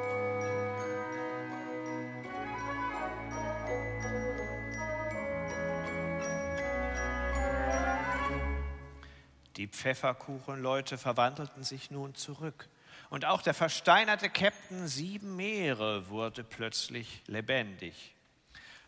Pfefferkuchenleute 9.73 10.97
verwandelten 10.97 11.63
sich 11.63 11.91
nun 11.91 12.15
zurück. 12.15 12.69
Und 13.09 13.25
auch 13.25 13.41
der 13.41 13.53
versteinerte 13.53 14.27
Käpt'n 14.27 14.87
Sieben 14.87 15.35
Meere 15.35 16.09
wurde 16.09 16.43
plötzlich 16.43 17.23
lebendig. 17.27 18.15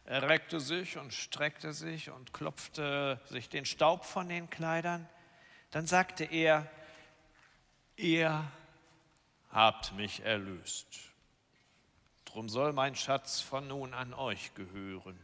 Er 0.05 0.29
reckte 0.29 0.59
sich 0.59 0.97
und 0.97 1.13
streckte 1.13 1.73
sich 1.73 2.11
und 2.11 2.31
klopfte 2.31 3.19
sich 3.25 3.49
den 3.49 3.65
Staub 3.65 4.05
von 4.05 4.29
den 4.29 4.49
Kleidern. 4.49 5.09
Dann 5.71 5.87
sagte 5.87 6.23
er, 6.23 6.69
ihr 7.95 8.43
habt 9.51 9.93
mich 9.93 10.23
erlöst. 10.23 10.87
Drum 12.25 12.47
soll 12.47 12.73
mein 12.73 12.95
Schatz 12.95 13.41
von 13.41 13.67
nun 13.67 13.93
an 13.93 14.13
euch 14.13 14.53
gehören. 14.53 15.19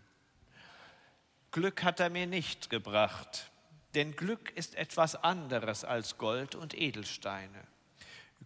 Glück 1.52 1.84
hat 1.84 2.00
er 2.00 2.10
mir 2.10 2.28
nicht 2.28 2.70
gebracht, 2.70 3.51
denn 3.96 4.16
Glück 4.16 4.52
ist 4.56 4.76
etwas 4.76 5.16
anderes 5.16 5.84
als 5.84 6.18
Gold 6.18 6.56
und 6.56 6.74
Edelsteine. 6.74 7.64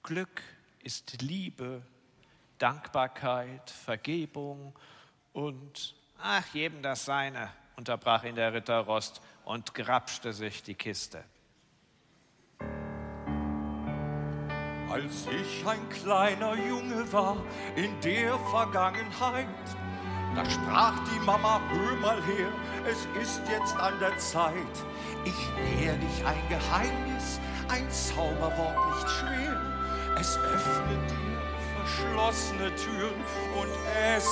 Glück 0.03 0.41
ist 0.83 1.21
Liebe, 1.21 1.81
Dankbarkeit, 2.57 3.69
Vergebung 3.69 4.73
und 5.33 5.95
ach, 6.17 6.45
jedem 6.53 6.81
das 6.81 7.05
Seine, 7.05 7.51
unterbrach 7.75 8.23
ihn 8.23 8.35
der 8.35 8.53
Ritter 8.53 8.79
Rost 8.79 9.21
und 9.43 9.73
grapschte 9.73 10.33
sich 10.33 10.63
die 10.63 10.75
Kiste. 10.75 11.23
Als 14.89 15.27
ich 15.27 15.67
ein 15.67 15.89
kleiner 15.89 16.55
Junge 16.55 17.11
war 17.11 17.43
in 17.75 17.99
der 18.01 18.37
Vergangenheit, 18.39 19.47
da 20.35 20.43
sprach 20.49 20.93
die 21.13 21.19
Mama, 21.25 21.61
hör 21.69 21.95
mal 21.95 22.21
her, 22.23 22.49
es 22.85 23.07
ist 23.21 23.41
jetzt 23.49 23.75
an 23.77 23.93
der 23.99 24.17
Zeit. 24.17 24.53
Ich 25.23 25.79
lehr 25.79 25.93
dich 25.93 26.25
ein 26.25 26.49
Geheimnis, 26.49 27.39
ein 27.69 27.89
Zauberwort 27.89 28.95
nicht 28.95 29.09
schwer. 29.09 29.61
Es 30.19 30.37
öffnet 30.37 31.09
dir 31.09 31.25
verschlossene 31.85 32.75
Türen 32.75 33.23
und 33.59 33.69
es 34.15 34.27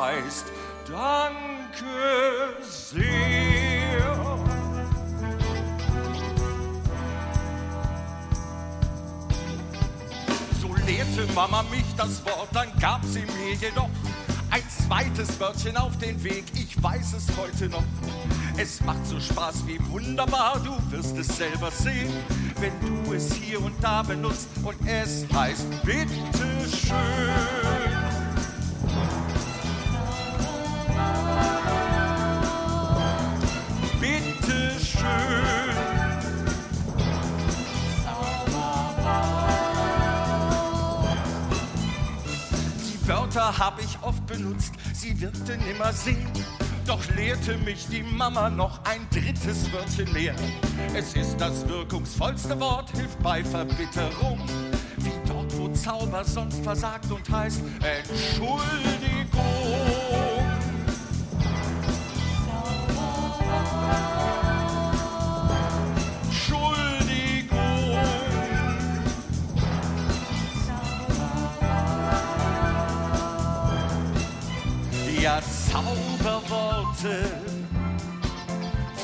heißt 0.00 0.52
Danke 0.88 2.62
sehr. 2.62 4.38
So 10.60 10.74
lehrte 10.86 11.32
Mama 11.34 11.64
mich 11.64 11.84
das 11.96 12.24
Wort, 12.24 12.48
dann 12.52 12.68
gab 12.80 13.04
sie 13.04 13.20
mir 13.20 13.54
jedoch 13.60 13.90
ein 14.56 14.62
zweites 14.70 15.38
Wörtchen 15.38 15.76
auf 15.76 15.98
den 15.98 16.24
Weg. 16.24 16.44
Ich 16.54 16.82
weiß 16.82 17.12
es 17.12 17.26
heute 17.36 17.68
noch. 17.68 17.84
Es 18.56 18.80
macht 18.80 19.06
so 19.06 19.20
Spaß 19.20 19.66
wie 19.66 19.78
wunderbar, 19.90 20.58
du 20.64 20.72
wirst 20.90 21.18
es 21.18 21.36
selber 21.36 21.70
sehen, 21.70 22.10
wenn 22.58 22.72
du 22.80 23.12
es 23.12 23.34
hier 23.34 23.62
und 23.62 23.74
da 23.82 24.02
benutzt 24.02 24.48
und 24.64 24.76
es 24.88 25.26
heißt 25.30 25.66
bitteschön. 25.82 26.96
Wörter 43.46 43.58
hab 43.58 43.80
ich 43.80 43.96
oft 44.02 44.26
benutzt, 44.26 44.72
sie 44.92 45.20
wirkten 45.20 45.60
immer 45.68 45.92
sehen. 45.92 46.28
Doch 46.84 47.00
lehrte 47.14 47.56
mich 47.58 47.86
die 47.88 48.02
Mama 48.02 48.50
noch 48.50 48.80
ein 48.84 49.06
drittes 49.10 49.72
Wörtchen 49.72 50.12
mehr. 50.12 50.34
Es 50.94 51.14
ist 51.14 51.36
das 51.38 51.68
wirkungsvollste 51.68 52.58
Wort, 52.58 52.90
hilft 52.90 53.22
bei 53.22 53.44
Verbitterung. 53.44 54.40
Wie 54.98 55.28
dort, 55.28 55.56
wo 55.58 55.68
Zauber 55.68 56.24
sonst 56.24 56.62
versagt 56.64 57.10
und 57.10 57.28
heißt. 57.30 57.62
Entschuldigung. 57.82 59.95
Zauberworte, 76.96 77.18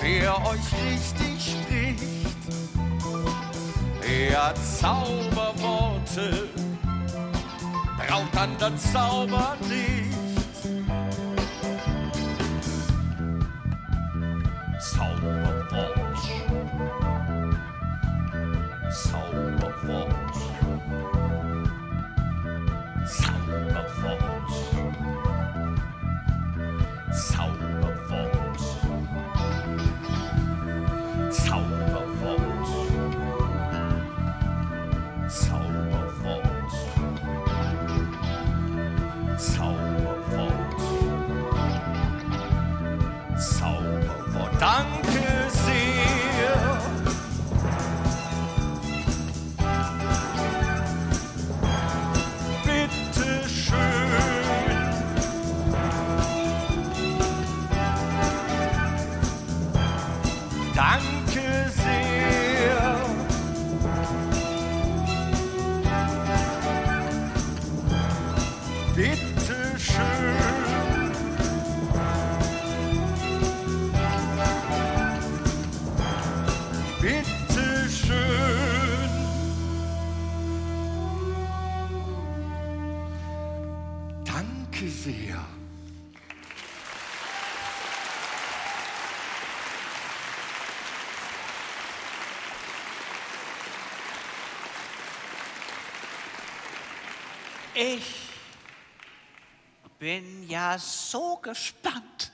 wer 0.01 0.36
euch 0.47 0.93
richtig 0.93 1.53
spricht. 1.53 2.03
Ja, 4.30 4.55
Zauberworte, 4.55 6.49
braucht 7.97 8.34
dann 8.34 8.57
der 8.59 8.76
Zauber 8.76 9.57
Ich 97.83 98.28
bin 99.99 100.49
ja 100.49 100.78
so 100.78 101.39
gespannt, 101.39 102.30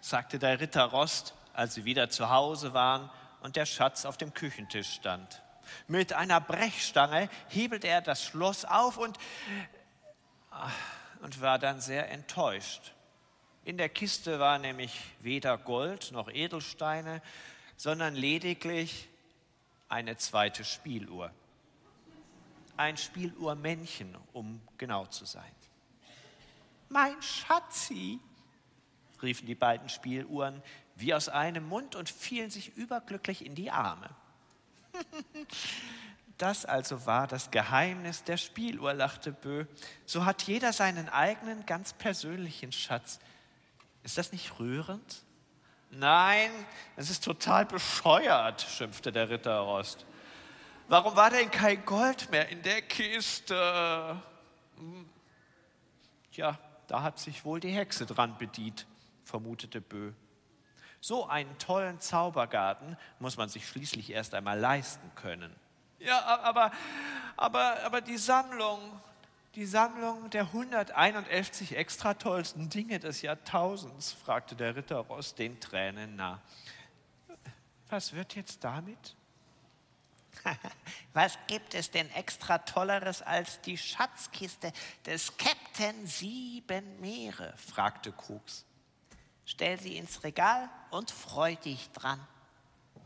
sagte 0.00 0.38
der 0.38 0.58
Ritter 0.58 0.84
Rost, 0.84 1.34
als 1.52 1.74
sie 1.74 1.84
wieder 1.84 2.08
zu 2.08 2.30
Hause 2.30 2.72
waren 2.72 3.10
und 3.42 3.56
der 3.56 3.66
Schatz 3.66 4.06
auf 4.06 4.16
dem 4.16 4.32
Küchentisch 4.32 4.94
stand. 4.94 5.42
Mit 5.86 6.14
einer 6.14 6.40
Brechstange 6.40 7.28
hebelte 7.48 7.88
er 7.88 8.00
das 8.00 8.24
Schloss 8.24 8.64
auf 8.64 8.96
und, 8.96 9.18
und 11.20 11.42
war 11.42 11.58
dann 11.58 11.82
sehr 11.82 12.10
enttäuscht. 12.10 12.94
In 13.64 13.76
der 13.76 13.90
Kiste 13.90 14.38
war 14.38 14.58
nämlich 14.58 14.98
weder 15.20 15.58
Gold 15.58 16.10
noch 16.12 16.30
Edelsteine, 16.30 17.20
sondern 17.76 18.14
lediglich 18.14 19.10
eine 19.90 20.16
zweite 20.16 20.64
Spieluhr. 20.64 21.30
Ein 22.76 22.96
Spieluhrmännchen, 22.96 24.16
um 24.32 24.60
genau 24.78 25.06
zu 25.06 25.24
sein. 25.24 25.50
Mein 26.88 27.20
Schatzi, 27.20 28.20
riefen 29.22 29.46
die 29.46 29.54
beiden 29.54 29.88
Spieluhren 29.88 30.62
wie 30.94 31.14
aus 31.14 31.28
einem 31.28 31.68
Mund 31.68 31.94
und 31.94 32.08
fielen 32.08 32.50
sich 32.50 32.76
überglücklich 32.76 33.44
in 33.44 33.54
die 33.54 33.70
Arme. 33.70 34.10
Das 36.38 36.66
also 36.66 37.06
war 37.06 37.26
das 37.26 37.50
Geheimnis 37.50 38.22
der 38.22 38.36
Spieluhr, 38.36 38.92
lachte 38.92 39.32
Bö. 39.32 39.64
So 40.04 40.26
hat 40.26 40.42
jeder 40.42 40.74
seinen 40.74 41.08
eigenen 41.08 41.64
ganz 41.64 41.94
persönlichen 41.94 42.72
Schatz. 42.72 43.20
Ist 44.02 44.18
das 44.18 44.32
nicht 44.32 44.58
rührend? 44.60 45.24
Nein, 45.90 46.50
es 46.96 47.08
ist 47.08 47.24
total 47.24 47.64
bescheuert, 47.64 48.60
schimpfte 48.60 49.12
der 49.12 49.30
Ritter 49.30 49.60
Rost. 49.60 50.04
Warum 50.88 51.16
war 51.16 51.30
denn 51.30 51.50
kein 51.50 51.84
Gold 51.84 52.30
mehr 52.30 52.48
in 52.48 52.62
der 52.62 52.80
Kiste? 52.82 54.22
Hm. 54.76 55.08
Ja, 56.32 56.58
da 56.86 57.02
hat 57.02 57.18
sich 57.18 57.44
wohl 57.44 57.58
die 57.58 57.70
Hexe 57.70 58.06
dran 58.06 58.38
bedient, 58.38 58.86
vermutete 59.24 59.80
Bö. 59.80 60.12
So 61.00 61.26
einen 61.26 61.58
tollen 61.58 62.00
Zaubergarten 62.00 62.96
muss 63.18 63.36
man 63.36 63.48
sich 63.48 63.66
schließlich 63.66 64.10
erst 64.10 64.34
einmal 64.34 64.58
leisten 64.58 65.10
können. 65.16 65.54
Ja, 65.98 66.24
aber, 66.42 66.70
aber, 67.36 67.82
aber 67.82 68.00
die 68.00 68.16
Sammlung, 68.16 68.78
die 69.56 69.66
Sammlung 69.66 70.30
der 70.30 70.42
151 70.42 71.76
extra 71.76 72.14
tollsten 72.14 72.68
Dinge 72.68 73.00
des 73.00 73.22
Jahrtausends, 73.22 74.12
fragte 74.12 74.54
der 74.54 74.76
Ritter 74.76 74.98
Ross 74.98 75.34
den 75.34 75.58
Tränen 75.58 76.14
nah. 76.14 76.40
Was 77.88 78.12
wird 78.12 78.36
jetzt 78.36 78.62
damit? 78.62 79.16
Was 81.12 81.38
gibt 81.46 81.74
es 81.74 81.90
denn 81.90 82.10
extra 82.12 82.58
Tolleres 82.58 83.22
als 83.22 83.60
die 83.62 83.78
Schatzkiste 83.78 84.72
des 85.04 85.36
Captain 85.36 86.06
Sieben 86.06 87.00
Meere? 87.00 87.54
fragte 87.56 88.12
Krux. 88.12 88.64
Stell 89.44 89.80
sie 89.80 89.96
ins 89.96 90.24
Regal 90.24 90.68
und 90.90 91.10
freu 91.10 91.54
dich 91.56 91.90
dran. 91.90 92.20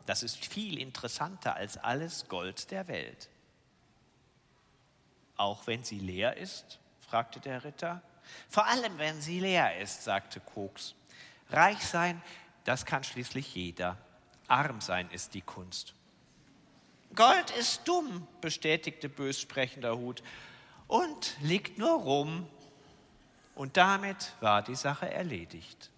Das 0.07 0.23
ist 0.23 0.45
viel 0.45 0.79
interessanter 0.79 1.55
als 1.55 1.77
alles 1.77 2.29
Gold 2.29 2.71
der 2.71 2.89
Welt. 2.89 3.29
Auch 5.37 5.67
wenn 5.67 5.85
sie 5.85 5.99
leer 5.99 6.37
ist? 6.37 6.81
fragte 7.01 7.41
der 7.41 7.65
Ritter. 7.65 8.03
Vor 8.49 8.67
allem, 8.67 8.99
wenn 8.99 9.21
sie 9.21 9.41
leer 9.41 9.79
ist, 9.79 10.05
sagte 10.05 10.41
Koks. 10.41 10.95
Reich 11.51 11.81
sein, 11.85 12.23
das 12.65 12.87
kann 12.87 13.05
schließlich 13.05 13.55
jeder. 13.55 13.97
Arm 14.49 14.81
sein 14.81 15.11
ist 15.11 15.35
die 15.35 15.43
Kunst. 15.43 15.95
Gold 17.15 17.51
ist 17.59 17.87
dumm, 17.87 18.27
bestätigte 18.41 19.09
bössprechender 19.09 19.97
Hut, 19.97 20.23
und 20.87 21.37
liegt 21.41 21.79
nur 21.79 21.93
rum. 21.93 22.47
Und 23.55 23.77
damit 23.77 24.33
war 24.41 24.63
die 24.63 24.75
Sache 24.75 25.11
erledigt. 25.11 25.90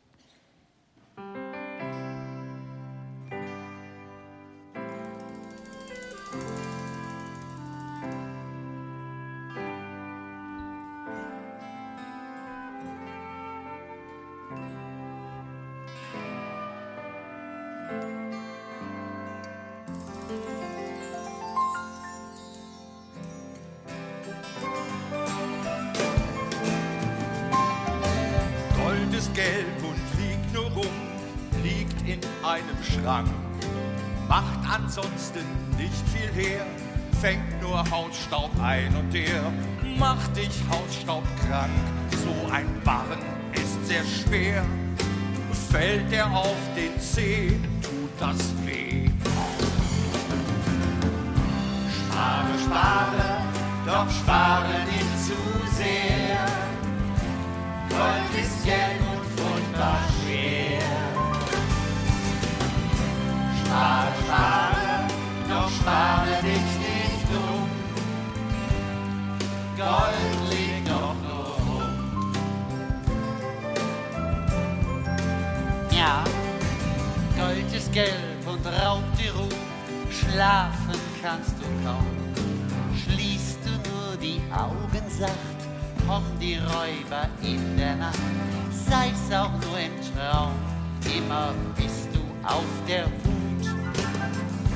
Immer 91.32 91.54
bist 91.76 92.08
du 92.12 92.20
auf 92.46 92.64
der 92.86 93.04
Hut. 93.04 93.64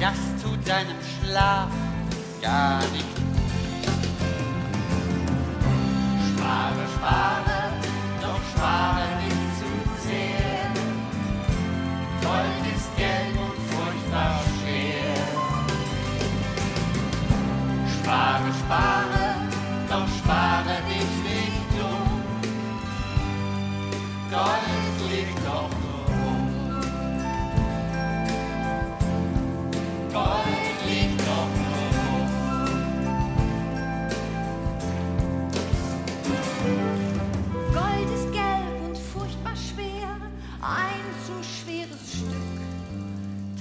Das 0.01 0.19
tut 0.43 0.67
deinem 0.67 0.97
Schlaf 1.03 1.69
gar 2.43 2.81
nicht 2.93 3.17
Spare, 6.29 6.85
spare, 6.97 7.73
doch 8.21 8.41
spare 8.55 9.05
nicht 9.23 9.49
zu 9.59 9.69
sehr. 10.07 10.71
Gold 12.23 12.65
ist 12.75 12.97
gelb 12.97 13.37
und 13.41 13.59
furchtbar 13.71 14.41
schwer. 14.61 15.17
Spare, 17.97 18.51
spare, 18.63 19.25
doch 19.89 20.09
spare 20.19 20.77
dich 20.89 21.13
nicht 21.25 21.73
um. 21.83 22.23
Gold 24.31 24.86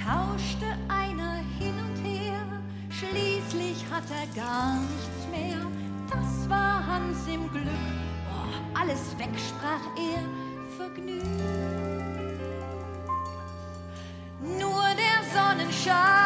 Tauschte 0.06 0.68
einer 0.88 1.38
hin 1.58 1.74
und 1.80 2.06
her, 2.06 2.38
schließlich 2.91 3.84
hat 3.89 4.03
er 4.12 4.28
gar 4.39 4.78
nichts 4.78 5.28
mehr. 5.32 5.58
Das 6.12 6.47
war 6.47 6.86
Hans 6.86 7.28
im 7.28 7.49
Glück. 7.49 7.66
Oh, 8.32 8.80
alles 8.80 9.18
weg, 9.18 9.32
sprach 9.36 9.82
er, 9.97 10.22
vergnügt. 10.78 11.26
Nur 14.60 14.84
der 14.95 15.24
Sonnenschein, 15.34 16.25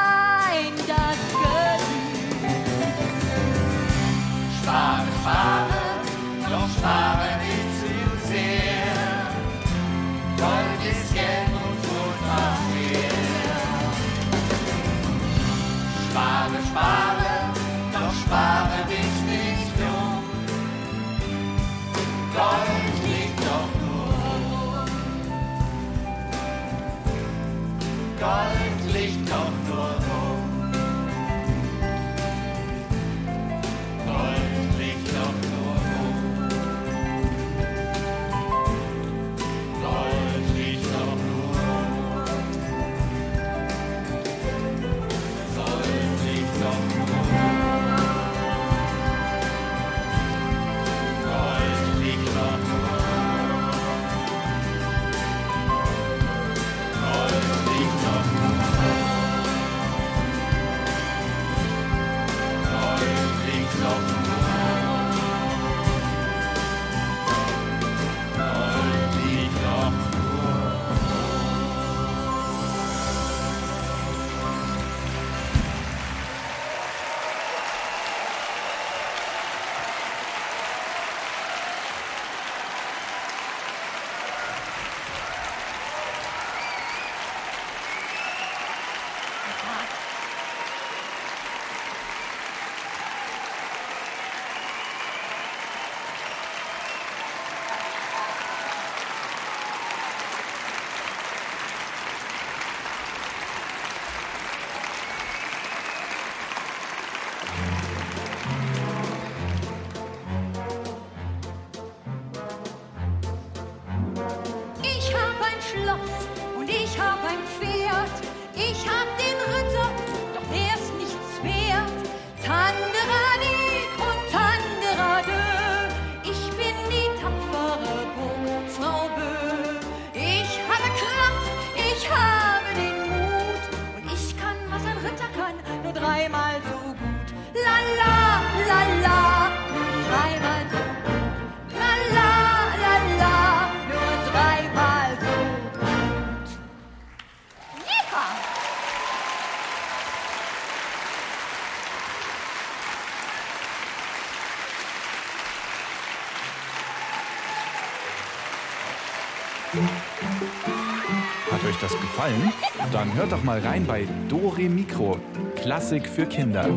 gefallen? 162.19 162.53
Dann 162.91 163.13
hört 163.15 163.31
doch 163.31 163.43
mal 163.43 163.59
rein 163.59 163.85
bei 163.85 164.05
Dore 164.27 164.63
Mikro, 164.63 165.17
Klassik 165.55 166.07
für 166.07 166.25
Kinder. 166.25 166.67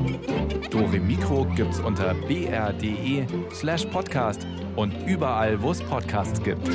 Dore 0.70 1.00
Mikro 1.00 1.46
gibt's 1.56 1.80
unter 1.80 2.14
br.de 2.14 3.26
slash 3.52 3.86
podcast 3.86 4.46
und 4.76 4.92
überall, 5.06 5.60
wo 5.60 5.72
es 5.72 5.82
Podcasts 5.82 6.42
gibt. 6.42 6.68